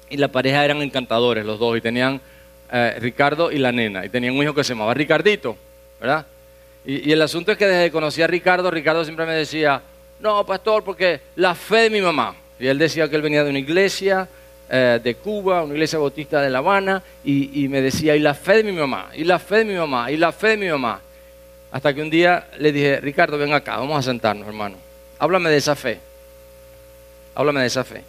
Y 0.09 0.17
la 0.17 0.29
pareja 0.29 0.65
eran 0.65 0.81
encantadores 0.83 1.45
los 1.45 1.59
dos. 1.59 1.77
Y 1.77 1.81
tenían 1.81 2.21
eh, 2.71 2.97
Ricardo 3.01 3.51
y 3.51 3.59
la 3.59 3.73
nena. 3.73 4.07
Y 4.07 4.09
tenían 4.09 4.37
un 4.37 4.43
hijo 4.43 4.55
que 4.55 4.63
se 4.63 4.73
llamaba 4.73 4.95
Ricardito, 4.95 5.57
¿verdad? 6.01 6.25
Y, 6.85 7.11
el 7.13 7.21
asunto 7.23 7.53
es 7.53 7.59
que 7.59 7.67
desde 7.67 7.87
que 7.87 7.93
conocí 7.93 8.23
a 8.23 8.27
Ricardo, 8.27 8.71
Ricardo 8.71 9.05
siempre 9.05 9.27
me 9.27 9.35
decía, 9.35 9.83
no, 10.21 10.47
pastor, 10.47 10.85
porque 10.85 11.21
la 11.37 11.55
fe 11.55 11.83
de 11.83 11.91
mi 11.91 12.01
mamá. 12.01 12.35
Y 12.59 12.69
él 12.69 12.79
decía 12.79 13.09
que 13.09 13.17
él 13.17 13.23
venía 13.23 13.43
de 13.43 13.51
una 13.51 13.59
iglesia 13.59 14.29
eh, 14.71 15.01
de 15.03 15.15
Cuba, 15.17 15.65
una 15.65 15.75
iglesia 15.75 15.99
bautista 15.99 16.41
de 16.41 16.51
La 16.51 16.59
Habana, 16.59 17.03
y, 17.25 17.65
y 17.65 17.69
me 17.69 17.81
decía, 17.81 18.15
y 18.15 18.21
la 18.21 18.35
fe 18.35 18.63
de 18.63 18.65
mi 18.65 18.73
mamá, 18.73 19.11
y 19.15 19.25
la 19.25 19.41
fe 19.41 19.59
de 19.59 19.65
mi 19.65 19.75
mamá, 19.75 20.11
y 20.11 20.17
la 20.17 20.31
fe 20.31 20.49
de 20.49 20.57
mi 20.57 20.69
mamá. 20.69 21.01
Hasta 21.73 21.95
que 21.95 22.03
un 22.03 22.11
día 22.11 22.49
le 22.59 22.71
dije, 22.71 23.01
Ricardo, 23.01 23.39
ven 23.39 23.55
acá, 23.55 23.79
vamos 23.79 23.99
a 23.99 24.03
sentarnos, 24.03 24.47
hermano. 24.47 24.77
Háblame 25.19 25.49
de 25.49 25.57
esa 25.57 25.75
fe. 25.75 25.99
Háblame 27.35 27.63
de 27.63 27.67
esa 27.67 27.83
fe. 27.83 28.05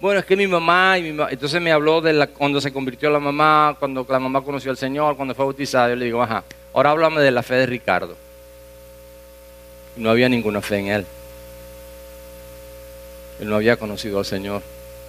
Bueno, 0.00 0.18
es 0.18 0.26
que 0.26 0.34
mi 0.34 0.46
mamá, 0.46 0.98
y 0.98 1.12
mi 1.12 1.22
entonces 1.30 1.60
me 1.60 1.70
habló 1.70 2.00
de 2.00 2.26
cuando 2.28 2.60
se 2.60 2.72
convirtió 2.72 3.10
la 3.10 3.20
mamá, 3.20 3.76
cuando 3.78 4.06
la 4.08 4.18
mamá 4.18 4.40
conoció 4.40 4.70
al 4.70 4.78
Señor, 4.78 5.14
cuando 5.14 5.34
fue 5.34 5.44
bautizada. 5.44 5.90
Yo 5.90 5.96
le 5.96 6.06
digo, 6.06 6.22
ajá, 6.22 6.42
ahora 6.72 6.90
háblame 6.90 7.20
de 7.20 7.30
la 7.30 7.42
fe 7.42 7.54
de 7.54 7.66
Ricardo. 7.66 8.16
No 9.96 10.08
había 10.08 10.28
ninguna 10.30 10.62
fe 10.62 10.78
en 10.78 10.86
él. 10.86 11.06
Él 13.40 13.48
no 13.48 13.56
había 13.56 13.76
conocido 13.76 14.18
al 14.18 14.24
Señor. 14.24 14.62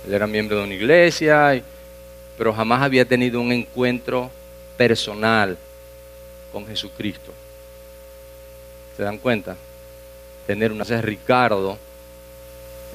Él 0.06 0.13
era 0.13 0.28
miembro 0.28 0.58
de 0.58 0.63
una 0.66 0.74
iglesia, 0.74 1.63
pero 2.38 2.54
jamás 2.54 2.82
había 2.82 3.06
tenido 3.06 3.39
un 3.39 3.54
encuentro 3.54 4.30
personal 4.76 5.58
con 6.52 6.68
Jesucristo. 6.68 7.32
¿Se 8.95 9.03
dan 9.03 9.17
cuenta? 9.17 9.56
Tener 10.45 10.71
una... 10.71 10.84
Ricardo 10.84 11.77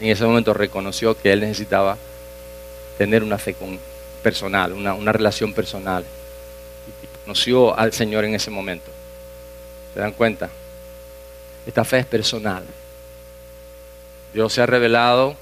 en 0.01 0.11
ese 0.11 0.25
momento 0.25 0.55
reconoció 0.55 1.19
que 1.19 1.33
él 1.33 1.41
necesitaba 1.41 1.97
tener 2.97 3.23
una 3.23 3.39
fe 3.39 3.55
personal, 4.23 4.73
una, 4.73 5.13
relación 5.13 5.53
personal. 5.53 6.05
Y 7.03 7.07
conoció 7.25 7.77
al 7.77 7.93
Señor 7.93 8.25
en 8.25 8.35
ese 8.35 8.51
momento. 8.51 8.91
¿Se 9.95 10.01
dan 10.01 10.13
cuenta? 10.13 10.49
Esta 11.67 11.85
fe 11.85 11.99
es 11.99 12.07
personal. 12.07 12.65
Dios 14.33 14.53
se 14.53 14.63
ha 14.63 14.67
revelado 14.67 15.37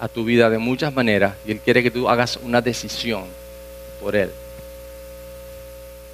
a 0.00 0.08
tu 0.08 0.24
vida 0.24 0.50
de 0.50 0.58
muchas 0.58 0.92
maneras 0.92 1.34
y 1.46 1.52
Él 1.52 1.60
quiere 1.60 1.82
que 1.82 1.90
tú 1.90 2.08
hagas 2.08 2.38
una 2.42 2.60
decisión 2.60 3.24
por 4.00 4.16
Él. 4.16 4.30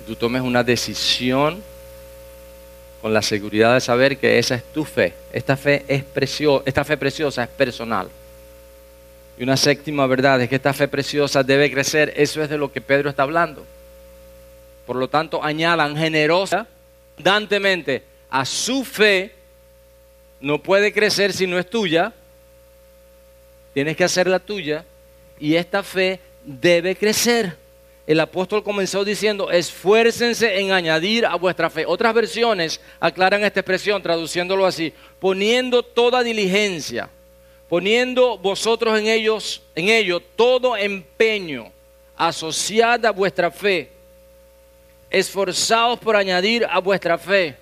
Tú 0.06 0.14
tomes 0.14 0.42
una 0.42 0.62
decisión 0.62 1.62
con 3.00 3.12
la 3.12 3.22
seguridad 3.22 3.74
de 3.74 3.80
saber 3.80 4.18
que 4.18 4.38
esa 4.38 4.56
es 4.56 4.64
tu 4.72 4.85
fe. 4.85 5.12
Esta 5.32 5.56
fe 5.56 5.85
es 5.87 6.02
preciosa, 6.02 6.62
esta 6.66 6.85
fe 6.85 6.96
preciosa 6.96 7.44
es 7.44 7.48
personal. 7.48 8.09
Y 9.38 9.42
una 9.42 9.56
séptima 9.56 10.06
verdad 10.06 10.40
es 10.40 10.48
que 10.48 10.56
esta 10.56 10.72
fe 10.72 10.88
preciosa 10.88 11.42
debe 11.42 11.70
crecer. 11.70 12.12
Eso 12.16 12.42
es 12.42 12.48
de 12.48 12.56
lo 12.56 12.72
que 12.72 12.80
Pedro 12.80 13.11
está 13.11 13.22
hablando. 13.22 13.64
Por 14.87 14.96
lo 14.96 15.09
tanto, 15.09 15.42
añadan 15.42 15.96
generosa, 15.96 16.66
abundantemente 17.14 18.02
a 18.30 18.44
su 18.44 18.85
fe. 18.85 19.32
No 20.40 20.62
puede 20.62 20.92
crecer 20.92 21.32
si 21.32 21.46
no 21.46 21.59
es 21.59 21.68
tuya. 21.68 22.12
Tienes 23.74 23.96
que 23.96 24.04
hacerla 24.04 24.38
tuya. 24.38 24.85
Y 25.38 25.56
esta 25.56 25.82
fe 25.82 26.18
debe 26.44 26.96
crecer. 26.96 27.56
El 28.06 28.20
apóstol 28.20 28.62
comenzó 28.62 29.04
diciendo, 29.04 29.50
esfuércense 29.50 30.60
en 30.60 30.70
añadir 30.70 31.26
a 31.26 31.34
vuestra 31.34 31.68
fe. 31.68 31.84
Otras 31.86 32.14
versiones 32.14 32.80
aclaran 33.00 33.42
esta 33.42 33.60
expresión 33.60 34.00
traduciéndolo 34.00 34.64
así, 34.64 34.92
poniendo 35.18 35.82
toda 35.82 36.22
diligencia, 36.22 37.08
poniendo 37.68 38.38
vosotros 38.38 38.96
en 38.96 39.08
ellos, 39.08 39.60
en 39.74 39.88
ello 39.88 40.20
todo 40.20 40.76
empeño, 40.76 41.72
asociada 42.16 43.08
a 43.08 43.12
vuestra 43.12 43.50
fe. 43.50 43.90
Esforzados 45.10 45.98
por 45.98 46.14
añadir 46.14 46.64
a 46.64 46.78
vuestra 46.78 47.18
fe. 47.18 47.56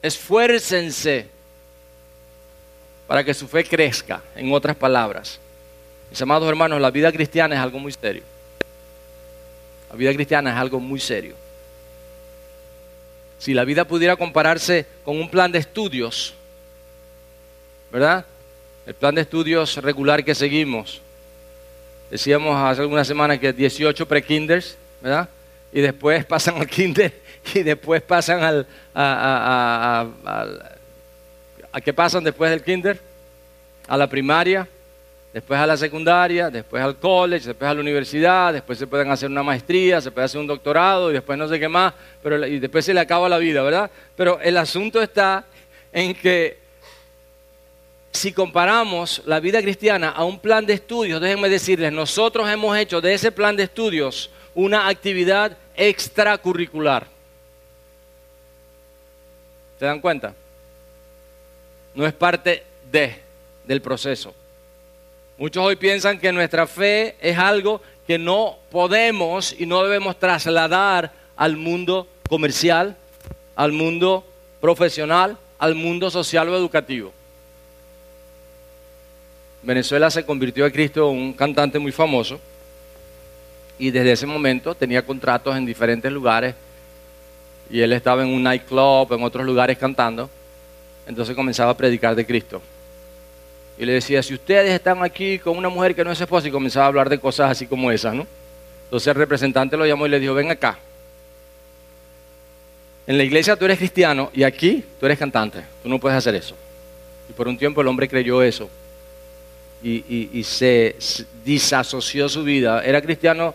Esfuércense 0.00 1.26
para 3.08 3.24
que 3.24 3.34
su 3.34 3.48
fe 3.48 3.64
crezca, 3.64 4.22
en 4.36 4.52
otras 4.52 4.76
palabras. 4.76 5.40
Mis 6.08 6.22
amados 6.22 6.48
hermanos, 6.48 6.80
la 6.80 6.92
vida 6.92 7.10
cristiana 7.10 7.56
es 7.56 7.60
algo 7.60 7.80
muy 7.80 7.90
serio. 7.90 8.22
La 9.90 9.96
vida 9.96 10.14
cristiana 10.14 10.50
es 10.50 10.56
algo 10.56 10.80
muy 10.80 11.00
serio. 11.00 11.34
Si 13.38 13.54
la 13.54 13.64
vida 13.64 13.84
pudiera 13.84 14.16
compararse 14.16 14.86
con 15.04 15.18
un 15.18 15.28
plan 15.30 15.50
de 15.50 15.58
estudios, 15.58 16.34
¿verdad? 17.90 18.24
El 18.86 18.94
plan 18.94 19.14
de 19.14 19.22
estudios 19.22 19.76
regular 19.78 20.24
que 20.24 20.34
seguimos. 20.34 21.00
Decíamos 22.10 22.56
hace 22.56 22.82
algunas 22.82 23.06
semanas 23.06 23.38
que 23.38 23.52
18 23.52 24.06
pre-kinders, 24.06 24.76
¿verdad? 25.00 25.28
Y 25.72 25.80
después 25.80 26.24
pasan 26.24 26.56
al 26.56 26.66
kinder 26.66 27.12
y 27.54 27.62
después 27.62 28.02
pasan 28.02 28.42
al... 28.42 28.66
A, 28.94 29.02
a, 29.02 30.00
a, 30.00 30.00
a, 30.24 30.40
al- 30.40 30.76
¿A 31.72 31.80
qué 31.80 31.92
pasan 31.94 32.24
después 32.24 32.50
del 32.50 32.64
kinder? 32.64 32.98
A 33.86 33.96
la 33.96 34.08
primaria, 34.08 34.66
después 35.32 35.60
a 35.60 35.66
la 35.66 35.76
secundaria, 35.76 36.50
después 36.50 36.82
al 36.82 36.96
college, 36.96 37.46
después 37.46 37.70
a 37.70 37.74
la 37.74 37.80
universidad, 37.80 38.52
después 38.52 38.78
se 38.78 38.86
pueden 38.86 39.10
hacer 39.10 39.30
una 39.30 39.42
maestría, 39.42 40.00
se 40.00 40.10
puede 40.10 40.24
hacer 40.24 40.40
un 40.40 40.46
doctorado 40.46 41.10
y 41.10 41.14
después 41.14 41.38
no 41.38 41.48
sé 41.48 41.60
qué 41.60 41.68
más, 41.68 41.94
pero 42.22 42.44
y 42.46 42.58
después 42.58 42.84
se 42.84 42.94
le 42.94 43.00
acaba 43.00 43.28
la 43.28 43.38
vida, 43.38 43.62
¿verdad? 43.62 43.90
Pero 44.16 44.40
el 44.40 44.56
asunto 44.56 45.00
está 45.00 45.44
en 45.92 46.14
que 46.14 46.58
si 48.12 48.32
comparamos 48.32 49.22
la 49.24 49.38
vida 49.38 49.62
cristiana 49.62 50.10
a 50.10 50.24
un 50.24 50.40
plan 50.40 50.66
de 50.66 50.72
estudios, 50.74 51.20
déjenme 51.20 51.48
decirles, 51.48 51.92
nosotros 51.92 52.48
hemos 52.48 52.76
hecho 52.76 53.00
de 53.00 53.14
ese 53.14 53.30
plan 53.30 53.54
de 53.54 53.64
estudios 53.64 54.30
una 54.54 54.88
actividad 54.88 55.56
extracurricular. 55.76 57.06
¿Se 59.78 59.84
dan 59.86 60.00
cuenta? 60.00 60.34
No 61.94 62.04
es 62.04 62.12
parte 62.12 62.64
de, 62.90 63.14
del 63.64 63.80
proceso. 63.80 64.34
Muchos 65.40 65.64
hoy 65.64 65.76
piensan 65.76 66.18
que 66.18 66.32
nuestra 66.32 66.66
fe 66.66 67.16
es 67.18 67.38
algo 67.38 67.80
que 68.06 68.18
no 68.18 68.58
podemos 68.70 69.58
y 69.58 69.64
no 69.64 69.82
debemos 69.82 70.18
trasladar 70.18 71.12
al 71.34 71.56
mundo 71.56 72.06
comercial, 72.28 72.94
al 73.56 73.72
mundo 73.72 74.22
profesional, 74.60 75.38
al 75.58 75.74
mundo 75.74 76.10
social 76.10 76.46
o 76.50 76.56
educativo. 76.58 77.10
Venezuela 79.62 80.10
se 80.10 80.26
convirtió 80.26 80.66
a 80.66 80.70
Cristo 80.70 81.08
un 81.08 81.32
cantante 81.32 81.78
muy 81.78 81.90
famoso 81.90 82.38
y 83.78 83.90
desde 83.90 84.12
ese 84.12 84.26
momento 84.26 84.74
tenía 84.74 85.06
contratos 85.06 85.56
en 85.56 85.64
diferentes 85.64 86.12
lugares 86.12 86.54
y 87.70 87.80
él 87.80 87.94
estaba 87.94 88.22
en 88.24 88.28
un 88.28 88.42
nightclub, 88.42 89.10
en 89.14 89.22
otros 89.22 89.46
lugares 89.46 89.78
cantando, 89.78 90.28
entonces 91.06 91.34
comenzaba 91.34 91.70
a 91.70 91.76
predicar 91.78 92.14
de 92.14 92.26
Cristo. 92.26 92.60
Y 93.80 93.86
le 93.86 93.94
decía, 93.94 94.22
si 94.22 94.34
ustedes 94.34 94.72
están 94.72 95.02
aquí 95.02 95.38
con 95.38 95.56
una 95.56 95.70
mujer 95.70 95.94
que 95.94 96.04
no 96.04 96.12
es 96.12 96.20
esposa, 96.20 96.46
y 96.46 96.50
comenzaba 96.50 96.84
a 96.84 96.88
hablar 96.88 97.08
de 97.08 97.18
cosas 97.18 97.50
así 97.50 97.66
como 97.66 97.90
esas, 97.90 98.14
¿no? 98.14 98.26
Entonces 98.84 99.08
el 99.08 99.14
representante 99.14 99.74
lo 99.74 99.86
llamó 99.86 100.04
y 100.06 100.10
le 100.10 100.20
dijo, 100.20 100.34
ven 100.34 100.50
acá. 100.50 100.78
En 103.06 103.16
la 103.16 103.24
iglesia 103.24 103.56
tú 103.56 103.64
eres 103.64 103.78
cristiano 103.78 104.30
y 104.34 104.42
aquí 104.42 104.84
tú 105.00 105.06
eres 105.06 105.18
cantante. 105.18 105.64
Tú 105.82 105.88
no 105.88 105.98
puedes 105.98 106.18
hacer 106.18 106.34
eso. 106.34 106.54
Y 107.30 107.32
por 107.32 107.48
un 107.48 107.56
tiempo 107.56 107.80
el 107.80 107.88
hombre 107.88 108.06
creyó 108.06 108.42
eso. 108.42 108.68
Y 109.82 110.42
se, 110.44 110.96
se 110.98 111.24
disasoció 111.42 112.28
su 112.28 112.44
vida. 112.44 112.84
Era 112.84 113.00
cristiano 113.00 113.54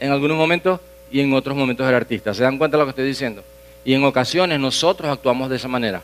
en 0.00 0.10
algunos 0.10 0.36
momentos 0.36 0.80
y 1.12 1.20
en 1.20 1.32
otros 1.32 1.56
momentos 1.56 1.86
era 1.86 1.96
artista. 1.96 2.34
¿Se 2.34 2.42
dan 2.42 2.58
cuenta 2.58 2.76
de 2.76 2.82
lo 2.82 2.86
que 2.86 2.90
estoy 2.90 3.06
diciendo? 3.06 3.44
Y 3.84 3.94
en 3.94 4.02
ocasiones 4.02 4.58
nosotros 4.58 5.12
actuamos 5.12 5.48
de 5.48 5.56
esa 5.56 5.68
manera. 5.68 6.02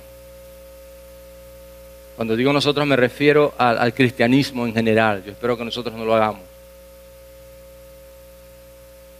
Cuando 2.20 2.36
digo 2.36 2.52
nosotros 2.52 2.86
me 2.86 2.96
refiero 2.96 3.54
al, 3.56 3.94
cristianismo 3.94 4.66
en 4.66 4.74
general. 4.74 5.24
Yo 5.24 5.32
espero 5.32 5.56
que 5.56 5.64
nosotros 5.64 5.94
no 5.94 6.04
lo 6.04 6.14
hagamos. 6.14 6.42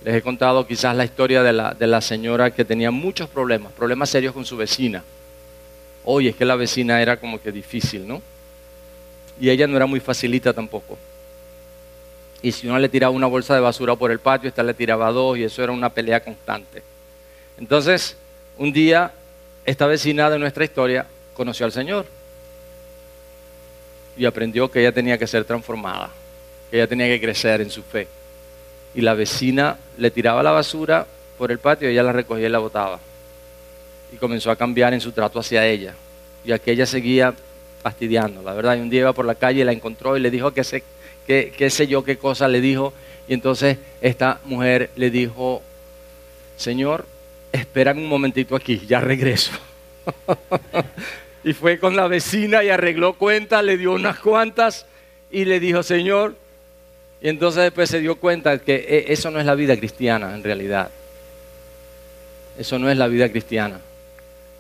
Les 0.05 0.17
he 0.17 0.21
contado 0.21 0.67
quizás 0.67 0.95
la 0.95 1.07
historia 1.07 1.43
de 1.43 1.55
la, 1.55 1.73
de 1.73 1.87
la 1.87 2.03
señora 2.03 2.51
que 2.51 2.63
tenía 2.63 2.91
muchos 2.91 3.27
problemas, 3.31 3.73
problemas 3.73 4.11
serios 4.11 4.35
con 4.35 4.45
su 4.45 4.55
vecina. 4.55 5.03
Oye, 6.05 6.29
es 6.29 6.37
que 6.37 6.45
la 6.45 6.57
vecina 6.57 7.01
era 7.01 7.17
como 7.17 7.41
que 7.41 7.51
difícil, 7.51 8.07
¿no? 8.07 8.21
Y 9.41 9.49
ella 9.49 9.67
no 9.67 9.77
era 9.79 9.87
muy 9.87 10.01
facilita 10.01 10.53
tampoco. 10.53 10.99
Y 12.43 12.53
si 12.53 12.69
uno 12.69 12.79
le 12.79 12.91
tiraba 12.91 13.15
una 13.15 13.29
bolsa 13.29 13.55
de 13.55 13.61
basura 13.61 13.97
por 13.97 14.11
el 14.11 14.19
patio, 14.19 14.51
esta 14.51 14.63
le 14.63 14.75
tiraba 14.75 15.11
dos 15.11 15.39
y 15.39 15.45
eso 15.45 15.65
era 15.65 15.73
una 15.73 15.89
pelea 15.89 16.23
constante. 16.23 16.83
Entonces, 17.59 18.19
un 18.59 18.71
día, 18.75 19.11
esta 19.65 19.87
vecina 19.87 20.29
de 20.29 20.39
nuestra 20.39 20.65
historia 20.65 21.07
conoció 21.33 21.65
al 21.65 21.73
Señor 21.73 22.20
y 24.17 24.25
aprendió 24.25 24.71
que 24.71 24.81
ella 24.81 24.93
tenía 24.93 25.19
que 25.19 25.27
ser 25.27 25.45
transformada, 25.45 26.11
que 26.71 26.77
ella 26.77 26.87
tenía 26.87 27.07
que 27.07 27.21
crecer 27.21 27.61
en 27.61 27.71
su 27.71 27.83
fe 27.83 28.09
y 28.95 29.01
la 29.01 29.15
vecina 29.15 29.77
le 29.99 30.11
tiraba 30.11 30.43
la 30.43 30.51
basura 30.51 31.07
por 31.39 31.51
el 31.51 31.59
patio 31.59 31.89
ella 31.89 32.03
la 32.03 32.13
recogía 32.13 32.47
y 32.47 32.51
la 32.51 32.59
botaba. 32.59 32.99
Y 34.13 34.17
comenzó 34.17 34.51
a 34.51 34.57
cambiar 34.57 34.93
en 34.93 35.01
su 35.01 35.13
trato 35.13 35.39
hacia 35.39 35.67
ella. 35.67 35.95
Y 36.45 36.53
aquella 36.53 36.85
seguía 36.85 37.33
fastidiando, 37.83 38.43
la 38.43 38.53
verdad. 38.53 38.77
Y 38.77 38.81
un 38.81 38.91
día 38.91 39.01
iba 39.01 39.13
por 39.13 39.25
la 39.25 39.37
calle 39.37 39.61
y 39.61 39.65
la 39.65 39.73
encontró 39.73 40.17
y 40.17 40.21
le 40.21 40.31
dijo 40.31 40.51
que 40.51 40.65
sé, 40.65 40.83
sé 41.27 41.87
yo 41.87 42.05
qué 42.05 42.19
cosa 42.19 42.49
le 42.49 42.61
dijo. 42.61 42.93
Y 43.29 43.35
entonces 43.35 43.79
esta 44.01 44.41
mujer 44.45 44.91
le 44.97 45.11
dijo, 45.11 45.63
Señor, 46.57 47.07
espérame 47.53 47.99
un 47.99 48.09
momentito 48.09 48.57
aquí, 48.57 48.83
ya 48.87 49.01
regreso. 49.01 49.53
y 51.43 51.53
fue 51.53 51.79
con 51.79 51.97
la 51.97 52.07
vecina 52.07 52.63
y 52.63 52.69
arregló 52.69 53.15
cuentas, 53.15 53.65
le 53.65 53.77
dio 53.77 53.93
unas 53.93 54.19
cuantas 54.19 54.87
y 55.31 55.45
le 55.45 55.61
dijo, 55.61 55.83
Señor, 55.83 56.37
y 57.23 57.29
entonces 57.29 57.63
después 57.65 57.89
se 57.91 58.01
dio 58.01 58.17
cuenta 58.17 58.59
que 58.59 58.75
e, 58.77 59.13
eso 59.13 59.31
no 59.31 59.41
es 59.41 59.47
la 59.47 59.55
vida 59.55 59.77
cristiana 59.77 60.35
en 60.35 60.43
realidad. 60.43 60.91
Eso 62.59 62.79
no 62.79 62.91
es 62.91 62.97
la 62.97 63.09
vida 63.09 63.29
cristiana. 63.29 63.81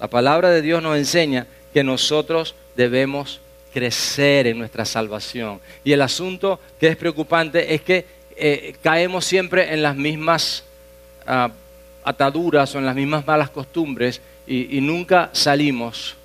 La 0.00 0.08
palabra 0.08 0.50
de 0.50 0.62
Dios 0.62 0.82
nos 0.82 0.96
enseña 0.96 1.46
que 1.72 1.84
nosotros 1.84 2.54
debemos 2.76 3.40
crecer 3.72 4.46
en 4.46 4.58
nuestra 4.58 4.84
salvación. 4.84 5.60
Y 5.84 5.92
el 5.92 6.02
asunto 6.02 6.60
que 6.78 6.88
es 6.88 6.96
preocupante 6.96 7.74
es 7.74 7.82
que 7.82 8.04
eh, 8.36 8.74
caemos 8.82 9.24
siempre 9.24 9.72
en 9.72 9.82
las 9.82 9.96
mismas 9.96 10.64
ah, 11.26 11.50
ataduras 12.04 12.74
o 12.74 12.78
en 12.78 12.86
las 12.86 12.96
mismas 12.96 13.26
malas 13.26 13.50
costumbres 13.50 14.20
y, 14.46 14.80
nunca 14.80 15.30
salimos. 15.32 16.16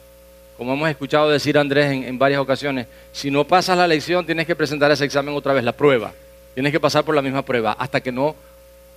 Como 0.58 0.74
hemos 0.74 0.90
escuchado 0.90 1.30
decir 1.30 1.58
Andrés 1.58 1.92
en, 1.92 2.18
varias 2.18 2.40
ocasiones, 2.40 2.88
si 3.12 3.30
no 3.30 3.44
pasas 3.44 3.78
la 3.78 3.88
lección 3.88 4.26
tienes 4.26 4.48
que 4.48 4.56
presentar 4.56 4.90
ese 4.92 5.04
examen 5.04 5.36
otra 5.36 5.54
vez, 5.54 5.64
la 5.64 5.74
prueba. 5.74 6.14
Tienes 6.54 6.72
que 6.72 6.80
pasar 6.80 7.04
por 7.04 7.14
la 7.14 7.22
misma 7.22 7.44
prueba. 7.44 7.74
Hasta 7.74 8.00
que 8.02 8.12
no 8.12 8.36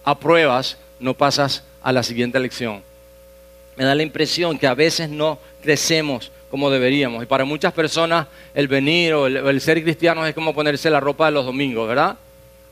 apruebas, 0.05 0.79
no 1.01 1.15
pasas 1.15 1.65
a 1.83 1.93
la 1.93 2.05
siguiente 2.05 2.39
lección. 2.39 2.83
Me 3.77 3.85
da 3.85 3.95
la 3.95 4.03
impresión 4.03 4.59
que 4.59 4.67
a 4.69 4.75
veces 4.75 5.09
no 5.09 5.39
crecemos 5.61 6.31
como 6.51 6.71
deberíamos. 6.71 7.23
Y 7.23 7.27
para 7.27 7.45
muchas 7.45 7.73
personas 7.73 8.27
el 8.55 8.69
venir 8.69 9.15
o 9.15 9.27
el, 9.27 9.61
ser 9.61 9.83
cristiano 9.83 10.25
es 10.27 10.35
como 10.35 10.55
ponerse 10.55 10.91
la 10.91 11.01
ropa 11.01 11.27
de 11.27 11.33
los 11.33 11.45
domingos, 11.45 11.89
¿verdad? 11.89 12.17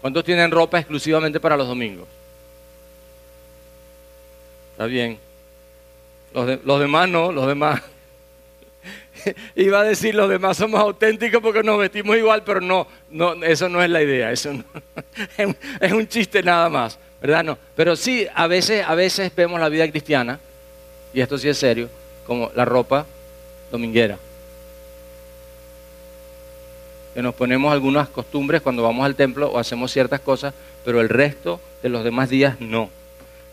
¿Cuántos 0.01 0.25
tienen 0.25 0.51
ropa 0.51 0.79
exclusivamente 0.79 1.41
para 1.41 1.57
los 1.57 1.67
domingos? 1.67 2.07
Está 4.73 4.87
bien. 4.87 5.19
Los 6.33 6.81
demás 6.81 7.09
no, 7.09 7.33
los 7.33 7.47
demás 7.47 7.83
iba 9.57 9.81
a 9.81 9.85
decir 9.85 10.15
los 10.15 10.29
demás 10.29 10.57
somos 10.57 10.81
auténticos 10.81 11.41
porque 11.41 11.63
nos 11.63 11.79
vestimos 11.79 12.17
igual, 12.17 12.43
pero 12.45 12.61
no, 12.61 12.87
no 13.11 13.35
eso 13.45 13.69
no 13.69 13.83
es 13.83 13.91
la 13.91 14.03
idea, 14.03 14.33
eso 14.33 14.51
es 15.81 15.93
un 15.93 16.07
chiste 16.09 16.43
nada 16.43 16.69
más, 16.69 16.99
¿verdad? 17.21 17.45
No, 17.45 17.59
pero 17.75 17.97
sí, 17.97 18.27
a 18.35 18.47
veces, 18.47 18.85
a 18.87 18.95
veces 18.95 19.33
vemos 19.35 19.61
la 19.61 19.69
vida 19.69 19.89
cristiana, 19.91 20.39
y 21.13 21.21
esto 21.21 21.39
sí 21.39 21.49
es 21.49 21.59
serio, 21.59 21.89
como 22.27 22.51
la 22.55 22.65
ropa 22.65 23.07
dominguera. 23.71 24.19
Que 27.15 27.23
nos 27.23 27.35
ponemos 27.35 27.73
algunas 27.73 28.09
costumbres 28.09 28.61
cuando 28.61 28.83
vamos 28.83 29.07
al 29.07 29.15
templo 29.15 29.51
o 29.51 29.59
hacemos 29.59 29.91
ciertas 29.91 30.21
cosas, 30.21 30.53
pero 30.85 31.01
el 31.01 31.09
resto 31.09 31.61
de 31.83 31.89
los 31.89 32.05
demás 32.05 32.29
días 32.29 32.61
no. 32.61 32.91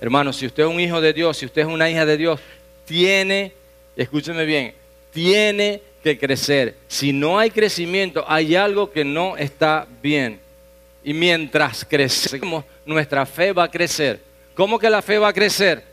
Hermanos, 0.01 0.35
si 0.35 0.45
usted 0.45 0.63
es 0.63 0.69
un 0.69 0.81
hijo 0.81 0.99
de 0.99 1.13
Dios, 1.13 1.37
si 1.37 1.45
usted 1.45 1.61
es 1.61 1.67
una 1.67 1.89
hija 1.89 2.05
de 2.05 2.17
Dios, 2.17 2.41
tiene, 2.85 3.53
escúcheme 3.95 4.43
bien, 4.43 4.73
tiene 5.13 5.81
que 6.03 6.17
crecer. 6.17 6.75
Si 6.87 7.13
no 7.13 7.39
hay 7.39 7.49
crecimiento, 7.49 8.25
hay 8.27 8.55
algo 8.55 8.91
que 8.91 9.05
no 9.05 9.37
está 9.37 9.87
bien. 10.01 10.39
Y 11.03 11.13
mientras 11.13 11.85
crecemos, 11.85 12.65
nuestra 12.85 13.25
fe 13.25 13.53
va 13.53 13.63
a 13.63 13.71
crecer. 13.71 14.19
¿Cómo 14.55 14.77
que 14.77 14.89
la 14.89 15.01
fe 15.01 15.17
va 15.17 15.29
a 15.29 15.33
crecer? 15.33 15.83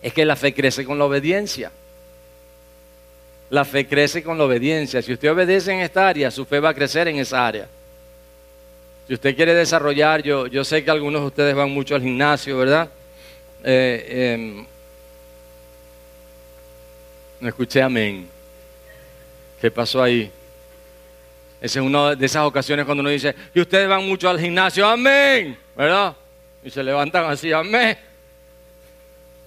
Es 0.00 0.12
que 0.12 0.24
la 0.24 0.36
fe 0.36 0.54
crece 0.54 0.84
con 0.84 0.98
la 0.98 1.04
obediencia. 1.04 1.70
La 3.50 3.64
fe 3.64 3.86
crece 3.86 4.22
con 4.22 4.38
la 4.38 4.44
obediencia. 4.44 5.02
Si 5.02 5.12
usted 5.12 5.30
obedece 5.30 5.72
en 5.72 5.80
esta 5.80 6.08
área, 6.08 6.30
su 6.30 6.44
fe 6.44 6.58
va 6.58 6.70
a 6.70 6.74
crecer 6.74 7.08
en 7.08 7.16
esa 7.16 7.46
área. 7.46 7.68
Si 9.06 9.14
usted 9.14 9.36
quiere 9.36 9.54
desarrollar, 9.54 10.22
yo, 10.22 10.46
yo 10.46 10.64
sé 10.64 10.82
que 10.84 10.90
algunos 10.90 11.20
de 11.20 11.26
ustedes 11.26 11.54
van 11.54 11.70
mucho 11.70 11.94
al 11.94 12.02
gimnasio, 12.02 12.56
¿verdad? 12.56 12.88
Eh, 13.62 14.34
em, 14.34 14.66
no 17.42 17.48
escuché 17.48 17.82
amén. 17.82 18.28
¿Qué 19.60 19.68
pasó 19.68 20.00
ahí? 20.00 20.30
Esa 21.60 21.80
es 21.80 21.84
una 21.84 22.14
de 22.14 22.26
esas 22.26 22.44
ocasiones 22.44 22.86
cuando 22.86 23.00
uno 23.00 23.10
dice, 23.10 23.34
y 23.52 23.60
ustedes 23.60 23.88
van 23.88 24.06
mucho 24.06 24.30
al 24.30 24.38
gimnasio, 24.38 24.86
amén, 24.86 25.56
¿verdad? 25.76 26.14
Y 26.64 26.70
se 26.70 26.84
levantan 26.84 27.24
así, 27.24 27.52
amén. 27.52 27.98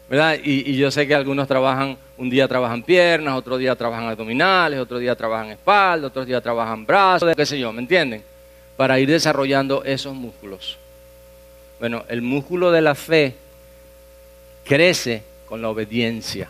¿Verdad? 0.10 0.38
Y, 0.44 0.76
yo 0.76 0.92
sé 0.92 1.08
que 1.08 1.16
algunos 1.16 1.48
trabajan, 1.48 1.98
un 2.18 2.30
día 2.30 2.50
trabajan 2.50 2.84
piernas, 2.84 3.34
otro 3.36 3.58
día 3.58 3.76
trabajan 3.76 4.10
abdominales, 4.10 4.78
otro 4.78 5.00
día 5.00 5.16
trabajan 5.16 5.52
espalda, 5.52 6.08
otro 6.08 6.26
día 6.26 6.42
trabajan 6.42 6.86
brazos, 6.86 7.34
qué 7.34 7.46
sé 7.46 7.58
yo, 7.58 7.72
¿me 7.72 7.82
entienden? 7.82 8.22
Para 8.76 9.00
ir 9.00 9.10
desarrollando 9.10 9.86
esos 9.86 10.14
músculos. 10.14 10.78
Bueno, 11.80 12.04
el 12.10 12.22
músculo 12.22 12.72
de 12.72 12.82
la 12.82 12.94
fe 12.94 13.36
crece 14.66 15.24
con 15.48 15.62
la 15.62 15.70
obediencia. 15.70 16.50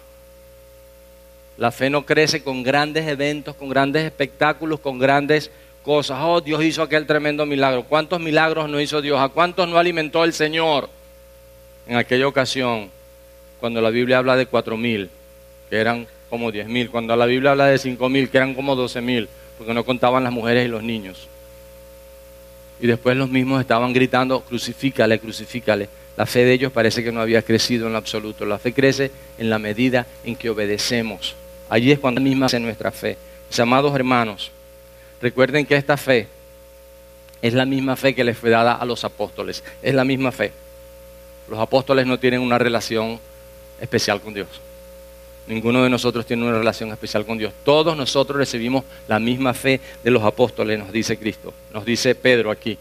La 1.57 1.71
fe 1.71 1.89
no 1.89 2.05
crece 2.05 2.43
con 2.43 2.63
grandes 2.63 3.07
eventos, 3.07 3.55
con 3.55 3.69
grandes 3.69 4.03
espectáculos, 4.03 4.79
con 4.81 4.99
grandes 4.99 5.49
cosas. 5.83 6.19
Oh, 6.21 6.41
Dios 6.41 6.61
hizo 6.63 6.81
aquel 6.81 7.05
tremendo 7.05 7.45
milagro. 7.45 7.83
¿Cuántos 7.83 8.19
milagros 8.19 8.69
no 8.69 8.81
hizo 8.81 9.01
Dios? 9.01 9.19
¿A 9.19 9.29
cuántos 9.29 9.67
no 9.69 9.77
alimentó 9.77 10.25
el 10.25 10.33
Señor? 10.33 10.89
En 11.87 11.95
aquella 11.95 12.27
ocasión, 12.27 12.89
cuando 13.61 13.79
la 13.81 13.89
Biblia 13.89 14.17
habla 14.17 14.35
de 14.35 14.47
cuatro 14.47 14.75
mil, 14.75 15.09
que 15.69 15.77
eran 15.77 16.07
como 16.29 16.51
diez 16.51 16.67
mil. 16.67 16.89
Cuando 16.89 17.15
la 17.15 17.25
Biblia 17.25 17.51
habla 17.51 17.67
de 17.67 17.77
cinco 17.77 18.09
mil, 18.09 18.29
que 18.29 18.37
eran 18.37 18.53
como 18.53 18.75
doce 18.75 18.99
mil, 18.99 19.29
porque 19.57 19.73
no 19.73 19.85
contaban 19.85 20.25
las 20.25 20.33
mujeres 20.33 20.65
y 20.65 20.69
los 20.69 20.83
niños. 20.83 21.29
Y 22.81 22.87
después 22.87 23.15
los 23.15 23.29
mismos 23.29 23.61
estaban 23.61 23.93
gritando, 23.93 24.41
crucifícale, 24.41 25.19
crucifícale. 25.19 25.87
La 26.17 26.25
fe 26.25 26.43
de 26.43 26.51
ellos 26.51 26.73
parece 26.73 27.01
que 27.01 27.13
no 27.13 27.21
había 27.21 27.41
crecido 27.41 27.87
en 27.87 27.93
lo 27.93 27.97
absoluto. 27.97 28.45
La 28.45 28.57
fe 28.57 28.73
crece 28.73 29.11
en 29.37 29.49
la 29.49 29.59
medida 29.59 30.05
en 30.25 30.35
que 30.35 30.49
obedecemos 30.49 31.35
Allí 31.69 31.91
es 31.91 31.99
cuando 31.99 32.21
misma 32.21 32.45
hace 32.45 32.59
nuestra 32.59 32.91
fe. 32.91 33.17
Mis 33.49 33.59
amados 33.59 33.93
hermanos, 33.95 34.51
recuerden 35.21 35.65
que 35.65 35.75
esta 35.75 35.97
fe 35.97 36.27
es 37.41 37.53
la 37.53 37.65
misma 37.65 37.95
fe 37.95 38.15
que 38.15 38.23
les 38.23 38.37
fue 38.37 38.49
dada 38.49 38.73
a 38.73 38.85
los 38.85 39.03
apóstoles. 39.03 39.63
Es 39.81 39.93
la 39.93 40.03
misma 40.03 40.31
fe. 40.31 40.51
Los 41.47 41.59
apóstoles 41.59 42.05
no 42.05 42.17
tienen 42.17 42.41
una 42.41 42.57
relación 42.57 43.19
especial 43.79 44.21
con 44.21 44.33
Dios. 44.33 44.47
Ninguno 45.47 45.83
de 45.83 45.89
nosotros 45.89 46.25
tiene 46.25 46.43
una 46.43 46.57
relación 46.57 46.91
especial 46.91 47.25
con 47.25 47.37
Dios. 47.37 47.53
Todos 47.63 47.95
nosotros 47.95 48.37
recibimos 48.37 48.83
la 49.07 49.19
misma 49.19 49.53
fe 49.53 49.79
de 50.03 50.09
los 50.09 50.23
apóstoles, 50.23 50.79
nos 50.79 50.91
dice 50.91 51.17
Cristo. 51.17 51.53
Nos 51.71 51.85
dice 51.85 52.15
Pedro 52.15 52.49
aquí. 52.49 52.79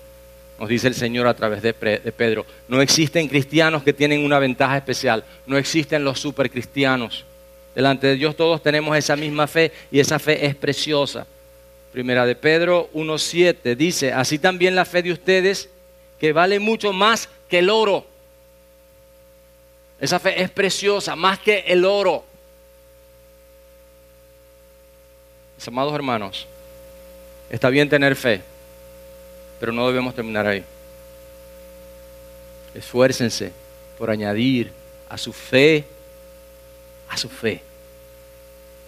Nos 0.59 0.69
dice 0.69 0.89
el 0.89 0.95
Señor 0.95 1.27
a 1.27 1.35
través 1.35 1.61
de, 1.63 1.75
Pedro. 1.75 2.47
No 2.69 2.81
existen 2.81 3.29
cristianos 3.29 3.83
que 3.83 3.93
tienen 3.93 4.25
una 4.25 4.39
ventaja 4.39 4.77
especial. 4.77 5.25
No 5.47 5.59
existen 5.59 6.05
los 6.05 6.21
supercristianos. 6.21 7.25
Delante 7.75 8.07
de 8.07 8.17
Dios 8.17 8.37
todos 8.37 8.63
tenemos 8.63 8.97
esa 8.97 9.17
misma 9.17 9.47
fe 9.47 9.73
y 9.91 9.99
esa 9.99 10.19
fe 10.19 10.47
es 10.47 10.55
preciosa. 10.55 11.27
Primera 11.93 12.25
de 12.27 12.37
Pedro 12.37 12.89
1.7 12.95 13.77
dice, 13.77 14.13
así 14.13 14.39
también 14.39 14.75
la 14.75 14.85
fe 14.85 15.03
de 15.03 15.13
ustedes, 15.13 15.69
que 16.19 16.33
vale 16.33 16.59
mucho 16.59 16.93
más 16.93 17.29
que 17.49 17.59
el 17.59 17.71
oro. 17.71 18.07
Esa 20.01 20.19
fe 20.19 20.41
es 20.43 20.51
preciosa, 20.51 21.17
más 21.17 21.39
que 21.39 21.61
el 21.67 21.85
oro. 21.85 22.25
Mis 25.57 25.69
amados 25.69 25.95
hermanos, 25.95 26.47
está 27.49 27.71
bien 27.71 27.89
tener 27.89 28.15
fe, 28.17 28.41
pero 29.59 29.73
no 29.73 29.87
debemos 29.87 30.15
terminar 30.15 30.47
ahí. 30.47 30.65
Esfuércense 32.75 33.53
por 33.97 34.11
añadir 34.11 34.73
a 35.09 35.17
su 35.17 35.33
fe 35.33 35.85
a 37.09 37.17
su 37.17 37.29
fe. 37.29 37.63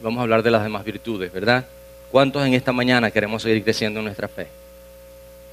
Vamos 0.01 0.21
a 0.21 0.23
hablar 0.23 0.43
de 0.43 0.51
las 0.51 0.62
demás 0.62 0.85
virtudes, 0.85 1.33
¿verdad? 1.33 1.67
¿Cuántos 2.11 2.47
en 2.47 2.55
esta 2.55 2.73
mañana 2.73 3.11
queremos 3.11 3.43
seguir 3.43 3.64
creciendo 3.64 4.01
en 4.01 4.05
nuestra 4.05 4.29
fe? 4.29 4.47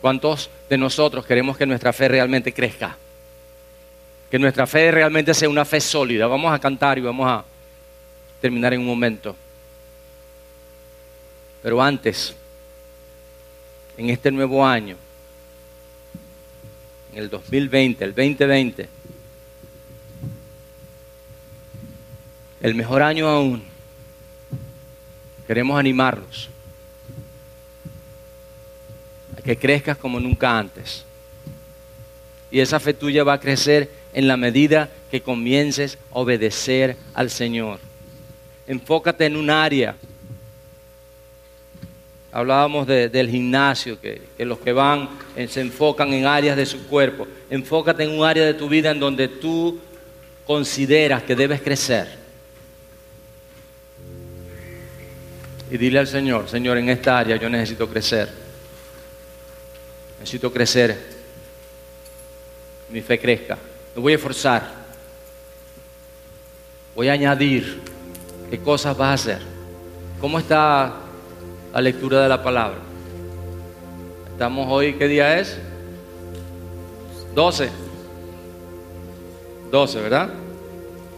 ¿Cuántos 0.01 0.49
de 0.69 0.77
nosotros 0.77 1.25
queremos 1.25 1.57
que 1.57 1.65
nuestra 1.65 1.93
fe 1.93 2.07
realmente 2.07 2.53
crezca? 2.53 2.97
que 4.33 4.39
nuestra 4.39 4.65
fe 4.65 4.89
realmente 4.89 5.31
sea 5.35 5.47
una 5.47 5.63
fe 5.63 5.79
sólida. 5.79 6.25
Vamos 6.25 6.51
a 6.51 6.57
cantar 6.57 6.97
y 6.97 7.01
vamos 7.01 7.29
a 7.29 7.45
terminar 8.41 8.73
en 8.73 8.79
un 8.79 8.87
momento. 8.87 9.35
Pero 11.61 11.79
antes, 11.79 12.33
en 13.95 14.09
este 14.09 14.31
nuevo 14.31 14.65
año, 14.65 14.95
en 17.11 17.19
el 17.19 17.29
2020, 17.29 18.03
el 18.05 18.15
2020, 18.15 18.89
el 22.63 22.73
mejor 22.73 23.03
año 23.03 23.27
aún, 23.27 23.61
queremos 25.45 25.77
animarlos 25.79 26.49
a 29.37 29.41
que 29.41 29.55
crezcas 29.55 29.97
como 29.97 30.19
nunca 30.19 30.57
antes. 30.57 31.05
Y 32.49 32.59
esa 32.59 32.79
fe 32.79 32.95
tuya 32.95 33.23
va 33.23 33.33
a 33.33 33.39
crecer 33.39 33.91
en 34.13 34.27
la 34.27 34.37
medida 34.37 34.89
que 35.11 35.21
comiences 35.21 35.99
a 36.11 36.19
obedecer 36.19 36.97
al 37.13 37.29
Señor. 37.29 37.79
Enfócate 38.65 39.25
en 39.25 39.35
un 39.35 39.51
área 39.51 39.95
Hablábamos 42.35 42.87
del 42.87 43.29
gimnasio, 43.29 44.01
que, 44.01 44.19
los 44.39 44.57
que 44.57 44.73
van 44.73 45.07
eh, 45.35 45.47
se 45.47 45.61
enfocan 45.61 46.11
en 46.13 46.25
áreas 46.25 46.57
de 46.57 46.65
su 46.65 46.87
cuerpo. 46.87 47.27
Enfócate 47.47 48.05
en 48.05 48.17
un 48.17 48.25
área 48.25 48.43
de 48.43 48.55
tu 48.55 48.67
vida 48.67 48.89
en 48.89 48.99
donde 48.99 49.27
tú 49.27 49.79
consideras 50.43 51.21
que 51.21 51.35
debes 51.35 51.61
crecer. 51.61 52.22
Y 55.73 55.77
dile 55.79 55.97
al 55.97 56.05
Señor, 56.05 56.47
Señor, 56.47 56.77
en 56.77 56.87
esta 56.89 57.17
área 57.17 57.35
yo 57.35 57.49
necesito 57.49 57.89
crecer. 57.89 58.29
Necesito 60.19 60.53
crecer. 60.53 60.95
Mi 62.91 63.01
fe 63.01 63.19
crezca. 63.19 63.57
Me 63.95 64.01
voy 64.03 64.13
a 64.13 64.17
esforzar. 64.17 64.61
Voy 66.93 67.09
a 67.09 67.13
añadir. 67.13 67.81
¿Qué 68.51 68.59
cosas 68.59 68.95
vas 68.95 69.09
a 69.09 69.13
hacer? 69.13 69.41
¿Cómo 70.21 70.37
está 70.37 70.93
la 71.73 71.81
lectura 71.81 72.21
de 72.21 72.29
la 72.29 72.43
palabra. 72.43 72.77
Estamos 74.31 74.67
hoy, 74.69 74.93
¿qué 74.93 75.07
día 75.07 75.39
es? 75.39 75.57
12. 77.33 77.71
12, 79.71 80.01
¿verdad? 80.01 80.29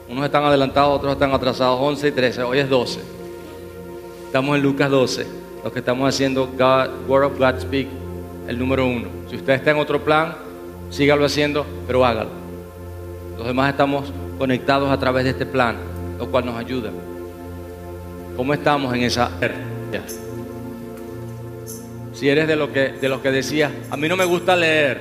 Unos 0.08 0.24
están 0.24 0.46
adelantados, 0.46 0.96
otros 0.96 1.12
están 1.12 1.34
atrasados, 1.34 1.78
11 1.82 2.08
y 2.08 2.12
13. 2.14 2.44
Hoy 2.44 2.60
es 2.60 2.70
12. 2.70 3.15
Estamos 4.26 4.56
en 4.58 4.64
Lucas 4.64 4.90
12. 4.90 5.26
Los 5.64 5.74
que 5.74 5.80
estamos 5.80 6.08
haciendo 6.08 6.48
God, 6.48 7.08
Word 7.08 7.26
of 7.26 7.40
God 7.40 7.60
Speak, 7.60 7.88
el 8.48 8.60
número 8.60 8.86
uno. 8.86 9.08
Si 9.30 9.36
usted 9.36 9.54
está 9.54 9.72
en 9.72 9.78
otro 9.78 10.04
plan, 10.04 10.36
sígalo 10.90 11.26
haciendo, 11.26 11.66
pero 11.88 12.06
hágalo. 12.06 12.30
Los 13.38 13.48
demás 13.48 13.70
estamos 13.70 14.12
conectados 14.38 14.92
a 14.92 15.00
través 15.00 15.24
de 15.24 15.32
este 15.32 15.46
plan, 15.46 15.78
lo 16.20 16.30
cual 16.30 16.46
nos 16.46 16.56
ayuda. 16.58 16.92
¿Cómo 18.36 18.54
estamos 18.54 18.94
en 18.94 19.04
esa 19.04 19.32
si 22.14 22.30
eres 22.30 22.48
de, 22.48 22.56
lo 22.56 22.72
que, 22.72 22.94
de 22.94 23.10
los 23.10 23.20
que 23.20 23.30
decía, 23.30 23.70
a 23.90 23.98
mí 23.98 24.08
no 24.08 24.16
me 24.16 24.24
gusta 24.24 24.56
leer, 24.56 25.00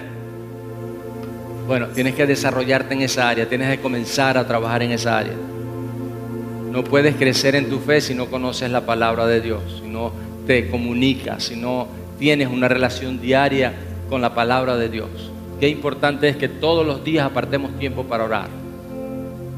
bueno, 1.67 1.87
tienes 1.89 2.15
que 2.15 2.27
desarrollarte 2.27 2.95
en 2.95 3.03
esa 3.03 3.29
área, 3.29 3.49
tienes 3.49 3.71
que 3.77 3.81
comenzar 3.81 4.37
a 4.37 4.47
trabajar 4.47 4.83
en 4.83 4.91
esa 4.91 5.19
área. 5.19 5.35
No 6.75 6.83
puedes 6.83 7.15
crecer 7.15 7.55
en 7.55 7.71
tu 7.71 7.79
fe 7.79 8.01
si 8.01 8.15
no 8.15 8.27
conoces 8.27 8.69
la 8.71 8.85
palabra 8.85 9.27
de 9.27 9.41
Dios, 9.41 9.81
si 9.81 9.89
no 9.89 10.11
te 10.45 10.69
comunicas, 10.69 11.45
si 11.45 11.57
no 11.57 11.87
tienes 12.19 12.49
una 12.49 12.67
relación 12.67 13.21
diaria 13.21 13.73
con 14.11 14.21
la 14.21 14.35
palabra 14.35 14.77
de 14.77 14.89
Dios. 14.89 15.09
Qué 15.61 15.69
importante 15.69 16.29
es 16.29 16.37
que 16.37 16.49
todos 16.49 16.85
los 16.85 17.05
días 17.05 17.25
apartemos 17.25 17.79
tiempo 17.79 18.03
para 18.03 18.25
orar, 18.25 18.49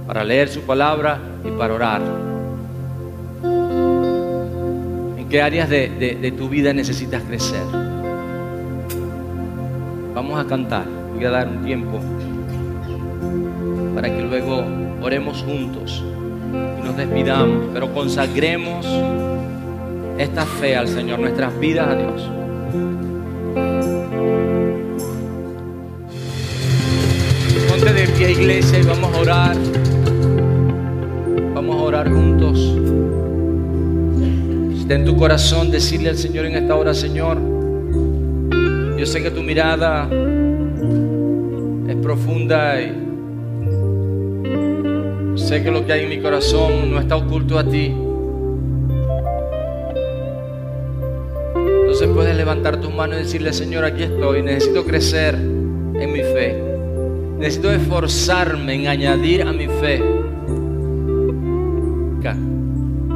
para 0.06 0.24
leer 0.24 0.50
su 0.50 0.60
palabra 0.60 1.18
y 1.42 1.50
para 1.52 1.72
orar 1.72 2.02
qué 5.28 5.42
áreas 5.42 5.68
de, 5.68 6.34
tu 6.36 6.48
vida 6.48 6.72
necesitas 6.72 7.22
crecer? 7.22 7.62
Vamos 10.14 10.38
a 10.38 10.46
cantar. 10.46 10.86
Voy 11.14 11.24
a 11.24 11.30
dar 11.30 11.48
un 11.48 11.64
tiempo 11.64 11.98
para 13.94 14.14
que 14.14 14.22
luego 14.22 14.64
oremos 15.00 15.42
juntos 15.42 16.04
y 16.52 16.84
nos 16.84 16.96
despidamos, 16.96 17.68
pero 17.72 17.92
consagremos 17.92 18.86
esta 20.18 20.46
fe 20.46 20.76
al 20.76 20.88
Señor, 20.88 21.18
nuestras 21.18 21.58
vidas 21.58 21.88
a 21.88 21.96
Dios. 21.96 22.30
Ponte 27.68 27.92
de 27.92 28.08
pie, 28.08 28.32
iglesia, 28.32 28.78
y 28.78 28.82
vamos 28.82 29.14
a 29.14 29.18
orar. 29.18 29.56
Vamos 31.54 31.76
a 31.76 31.82
orar 31.82 32.10
juntos 32.10 32.76
en 34.94 35.04
tu 35.04 35.16
corazón 35.16 35.70
decirle 35.70 36.10
al 36.10 36.16
Señor 36.16 36.46
en 36.46 36.54
esta 36.54 36.76
hora, 36.76 36.94
Señor, 36.94 37.38
yo 38.96 39.04
sé 39.04 39.22
que 39.22 39.30
tu 39.30 39.42
mirada 39.42 40.08
es 41.88 41.96
profunda 41.96 42.80
y 42.80 43.05
sé 45.46 45.62
que 45.62 45.70
lo 45.70 45.86
que 45.86 45.92
hay 45.92 46.02
en 46.02 46.08
mi 46.08 46.18
corazón 46.18 46.90
no 46.90 46.98
está 46.98 47.14
oculto 47.14 47.56
a 47.56 47.64
ti. 47.64 47.94
Entonces 51.54 52.08
puedes 52.12 52.36
levantar 52.36 52.80
tus 52.80 52.92
manos 52.92 53.18
y 53.18 53.22
decirle, 53.22 53.52
Señor, 53.52 53.84
aquí 53.84 54.02
estoy, 54.02 54.42
necesito 54.42 54.84
crecer 54.84 55.36
en 55.36 56.12
mi 56.12 56.20
fe. 56.20 56.60
Necesito 57.38 57.70
esforzarme 57.70 58.74
en 58.74 58.88
añadir 58.88 59.42
a 59.42 59.52
mi 59.52 59.68
fe. 59.68 60.02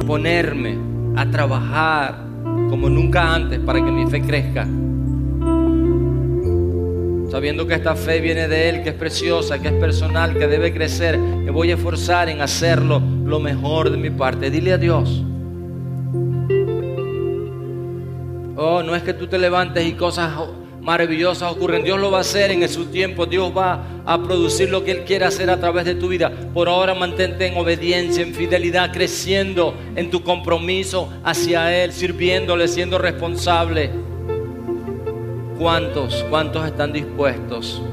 Ponerme 0.07 0.77
a 1.15 1.29
trabajar 1.29 2.15
como 2.69 2.89
nunca 2.89 3.33
antes 3.33 3.59
para 3.59 3.83
que 3.83 3.91
mi 3.91 4.05
fe 4.07 4.21
crezca. 4.21 4.67
Sabiendo 7.31 7.65
que 7.65 7.75
esta 7.75 7.95
fe 7.95 8.19
viene 8.19 8.49
de 8.49 8.67
Él, 8.67 8.83
que 8.83 8.89
es 8.89 8.95
preciosa, 8.95 9.61
que 9.61 9.69
es 9.69 9.73
personal, 9.75 10.37
que 10.37 10.47
debe 10.47 10.73
crecer, 10.73 11.17
me 11.17 11.49
voy 11.49 11.71
a 11.71 11.75
esforzar 11.75 12.27
en 12.27 12.41
hacerlo 12.41 13.01
lo 13.23 13.39
mejor 13.39 13.89
de 13.89 13.95
mi 13.95 14.09
parte. 14.09 14.51
Dile 14.51 14.73
a 14.73 14.77
Dios. 14.77 15.23
Oh, 18.57 18.83
no 18.83 18.93
es 18.93 19.03
que 19.03 19.13
tú 19.13 19.27
te 19.27 19.37
levantes 19.37 19.87
y 19.87 19.93
cosas 19.93 20.29
maravillosas 20.81 21.53
ocurren. 21.53 21.85
Dios 21.85 22.01
lo 22.01 22.11
va 22.11 22.17
a 22.17 22.21
hacer 22.21 22.51
en 22.51 22.67
su 22.67 22.87
tiempo. 22.87 23.25
Dios 23.25 23.53
va 23.57 23.81
a 24.05 24.21
producir 24.21 24.69
lo 24.69 24.83
que 24.83 24.91
Él 24.91 25.03
quiere 25.05 25.23
hacer 25.23 25.49
a 25.49 25.57
través 25.57 25.85
de 25.85 25.95
tu 25.95 26.09
vida. 26.09 26.29
Por 26.53 26.67
ahora 26.67 26.95
mantente 26.95 27.47
en 27.47 27.55
obediencia, 27.55 28.23
en 28.23 28.33
fidelidad, 28.33 28.91
creciendo 28.91 29.73
en 29.95 30.11
tu 30.11 30.21
compromiso 30.21 31.07
hacia 31.23 31.81
Él, 31.81 31.93
sirviéndole, 31.93 32.67
siendo 32.67 32.97
responsable. 32.97 34.10
¿Cuántos, 35.61 36.25
cuántos 36.27 36.65
están 36.65 36.91
dispuestos? 36.91 37.83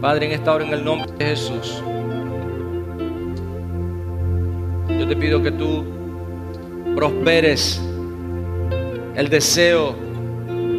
Padre, 0.00 0.26
en 0.26 0.32
esta 0.32 0.54
hora, 0.54 0.64
en 0.64 0.72
el 0.72 0.84
nombre 0.84 1.10
de 1.18 1.24
Jesús, 1.26 1.82
yo 4.96 5.08
te 5.08 5.16
pido 5.16 5.42
que 5.42 5.50
tú 5.50 5.84
prosperes 6.94 7.82
el 9.16 9.28
deseo 9.28 9.96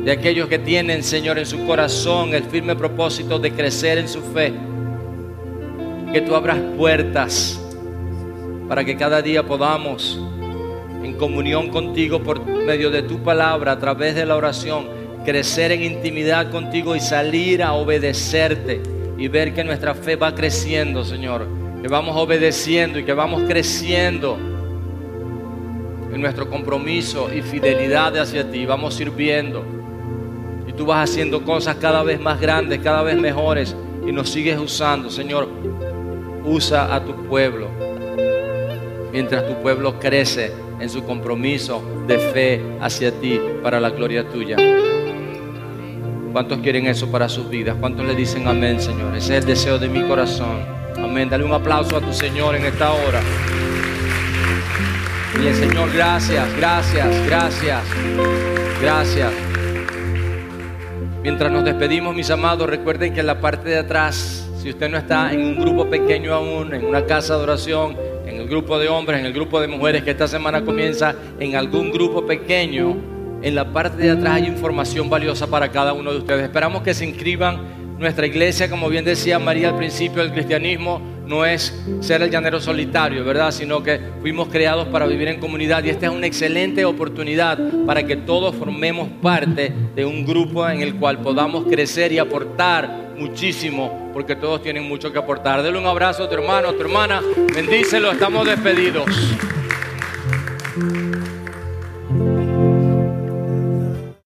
de 0.05 0.09
aquellos 0.13 0.47
que 0.47 0.57
tienen, 0.57 1.03
Señor, 1.03 1.37
en 1.37 1.45
su 1.45 1.67
corazón 1.67 2.33
el 2.33 2.45
firme 2.45 2.73
propósito 2.77 3.37
de 3.37 3.51
crecer 3.51 3.97
en 3.97 4.07
su 4.07 4.21
fe. 4.21 4.53
Que 6.13 6.21
tú 6.21 6.33
abras 6.33 6.59
puertas 6.77 7.61
para 8.69 8.85
que 8.85 8.95
cada 8.95 9.21
día 9.21 9.45
podamos, 9.45 10.17
en 11.03 11.13
comunión 11.17 11.67
contigo 11.71 12.23
por 12.23 12.45
medio 12.45 12.89
de 12.89 13.03
tu 13.03 13.21
palabra, 13.21 13.73
a 13.73 13.79
través 13.79 14.15
de 14.15 14.25
la 14.25 14.37
oración, 14.37 14.94
crecer 15.25 15.71
en 15.71 15.83
intimidad 15.83 16.51
contigo 16.51 16.95
y 16.95 17.01
salir 17.01 17.61
a 17.61 17.73
obedecerte 17.73 18.81
y 19.17 19.27
ver 19.27 19.53
que 19.53 19.63
nuestra 19.63 19.93
fe 19.93 20.15
va 20.15 20.33
creciendo, 20.33 21.03
Señor. 21.03 21.47
Que 21.81 21.87
vamos 21.89 22.15
obedeciendo 22.15 22.99
y 22.99 23.03
que 23.03 23.13
vamos 23.13 23.43
creciendo 23.47 24.37
en 26.13 26.21
nuestro 26.21 26.49
compromiso 26.49 27.29
y 27.33 27.41
fidelidad 27.41 28.17
hacia 28.17 28.49
ti. 28.49 28.65
Vamos 28.65 28.93
sirviendo 28.93 29.75
tú 30.75 30.85
vas 30.85 31.09
haciendo 31.09 31.43
cosas 31.43 31.77
cada 31.77 32.03
vez 32.03 32.19
más 32.19 32.39
grandes, 32.39 32.79
cada 32.79 33.01
vez 33.01 33.17
mejores 33.17 33.75
y 34.05 34.11
nos 34.11 34.29
sigues 34.29 34.59
usando. 34.59 35.09
Señor, 35.09 35.47
usa 36.43 36.93
a 36.93 37.03
tu 37.03 37.15
pueblo 37.27 37.69
mientras 39.11 39.47
tu 39.47 39.61
pueblo 39.61 39.97
crece 39.99 40.51
en 40.79 40.89
su 40.89 41.03
compromiso 41.05 41.81
de 42.05 42.19
fe 42.19 42.61
hacia 42.81 43.11
ti 43.19 43.39
para 43.63 43.79
la 43.79 43.89
gloria 43.89 44.27
tuya. 44.27 44.57
¿Cuántos 46.35 46.59
quieren 46.59 46.85
eso 46.85 47.09
para 47.09 47.29
sus 47.29 47.49
vidas? 47.49 47.77
¿Cuántos 47.79 48.05
le 48.05 48.13
dicen 48.13 48.45
amén, 48.45 48.81
Señor? 48.81 49.15
Ese 49.15 49.37
es 49.37 49.43
el 49.43 49.45
deseo 49.45 49.79
de 49.79 49.87
mi 49.87 50.01
corazón. 50.01 50.65
Amén. 50.97 51.29
Dale 51.29 51.45
un 51.45 51.53
aplauso 51.53 51.95
a 51.95 52.01
tu 52.01 52.11
Señor 52.11 52.57
en 52.57 52.65
esta 52.65 52.91
hora. 52.91 53.21
El 55.39 55.55
Señor, 55.55 55.93
gracias, 55.93 56.45
gracias, 56.57 57.25
gracias, 57.25 57.81
gracias. 58.81 59.31
Mientras 61.23 61.49
nos 61.53 61.63
despedimos, 61.63 62.13
mis 62.13 62.29
amados, 62.29 62.69
recuerden 62.69 63.13
que 63.13 63.21
en 63.21 63.27
la 63.27 63.39
parte 63.39 63.69
de 63.69 63.77
atrás, 63.77 64.45
Si 64.61 64.69
usted 64.71 64.89
no 64.89 64.97
está 64.97 65.31
en 65.31 65.39
un 65.41 65.57
grupo 65.57 65.89
pequeño 65.89 66.33
aún, 66.33 66.73
en 66.73 66.83
una 66.83 67.05
casa 67.05 67.37
de 67.37 67.43
oración, 67.43 67.95
en 68.25 68.41
el 68.41 68.49
grupo 68.49 68.77
de 68.77 68.89
hombres, 68.89 69.21
en 69.21 69.25
el 69.25 69.31
grupo 69.31 69.61
de 69.61 69.69
mujeres 69.69 70.03
que 70.03 70.11
esta 70.11 70.27
semana 70.27 70.65
comienza, 70.65 71.15
en 71.39 71.55
algún 71.55 71.91
grupo 71.91 72.25
pequeño, 72.25 73.14
en 73.41 73.55
la 73.55 73.71
parte 73.71 74.03
de 74.03 74.11
atrás 74.11 74.35
hay 74.35 74.45
información 74.47 75.09
valiosa 75.09 75.47
para 75.47 75.71
cada 75.71 75.93
uno 75.93 76.11
de 76.11 76.19
ustedes. 76.19 76.43
Esperamos 76.43 76.81
que 76.81 76.93
se 76.93 77.05
inscriban. 77.05 77.85
Nuestra 77.97 78.25
iglesia, 78.25 78.69
como 78.69 78.89
bien 78.89 79.05
decía 79.05 79.39
María 79.39 79.69
al 79.69 79.77
principio, 79.77 80.21
el 80.21 80.33
cristianismo 80.33 80.99
no 81.25 81.45
es 81.45 81.73
ser 82.01 82.21
el 82.21 82.29
llanero 82.29 82.59
solitario, 82.59 83.23
¿verdad? 83.23 83.51
Sino 83.51 83.81
que 83.81 83.99
fuimos 84.21 84.49
creados 84.49 84.87
para 84.87 85.05
vivir 85.05 85.27
en 85.27 85.39
comunidad 85.39 85.83
y 85.83 85.89
esta 85.89 86.07
es 86.07 86.11
una 86.11 86.27
excelente 86.27 86.85
oportunidad 86.85 87.57
para 87.85 88.05
que 88.05 88.15
todos 88.17 88.55
formemos 88.55 89.09
parte 89.21 89.73
de 89.95 90.05
un 90.05 90.25
grupo 90.25 90.67
en 90.67 90.81
el 90.81 90.95
cual 90.95 91.19
podamos 91.19 91.65
crecer 91.65 92.11
y 92.11 92.19
aportar 92.19 93.13
muchísimo, 93.17 94.11
porque 94.13 94.35
todos 94.35 94.61
tienen 94.61 94.83
mucho 94.83 95.11
que 95.11 95.19
aportar. 95.19 95.63
Dele 95.63 95.77
un 95.77 95.85
abrazo 95.85 96.25
a 96.25 96.29
tu 96.29 96.35
hermano, 96.35 96.69
a 96.69 96.73
tu 96.73 96.81
hermana, 96.81 97.21
bendícelo, 97.53 98.11
estamos 98.11 98.45
despedidos. 98.45 99.05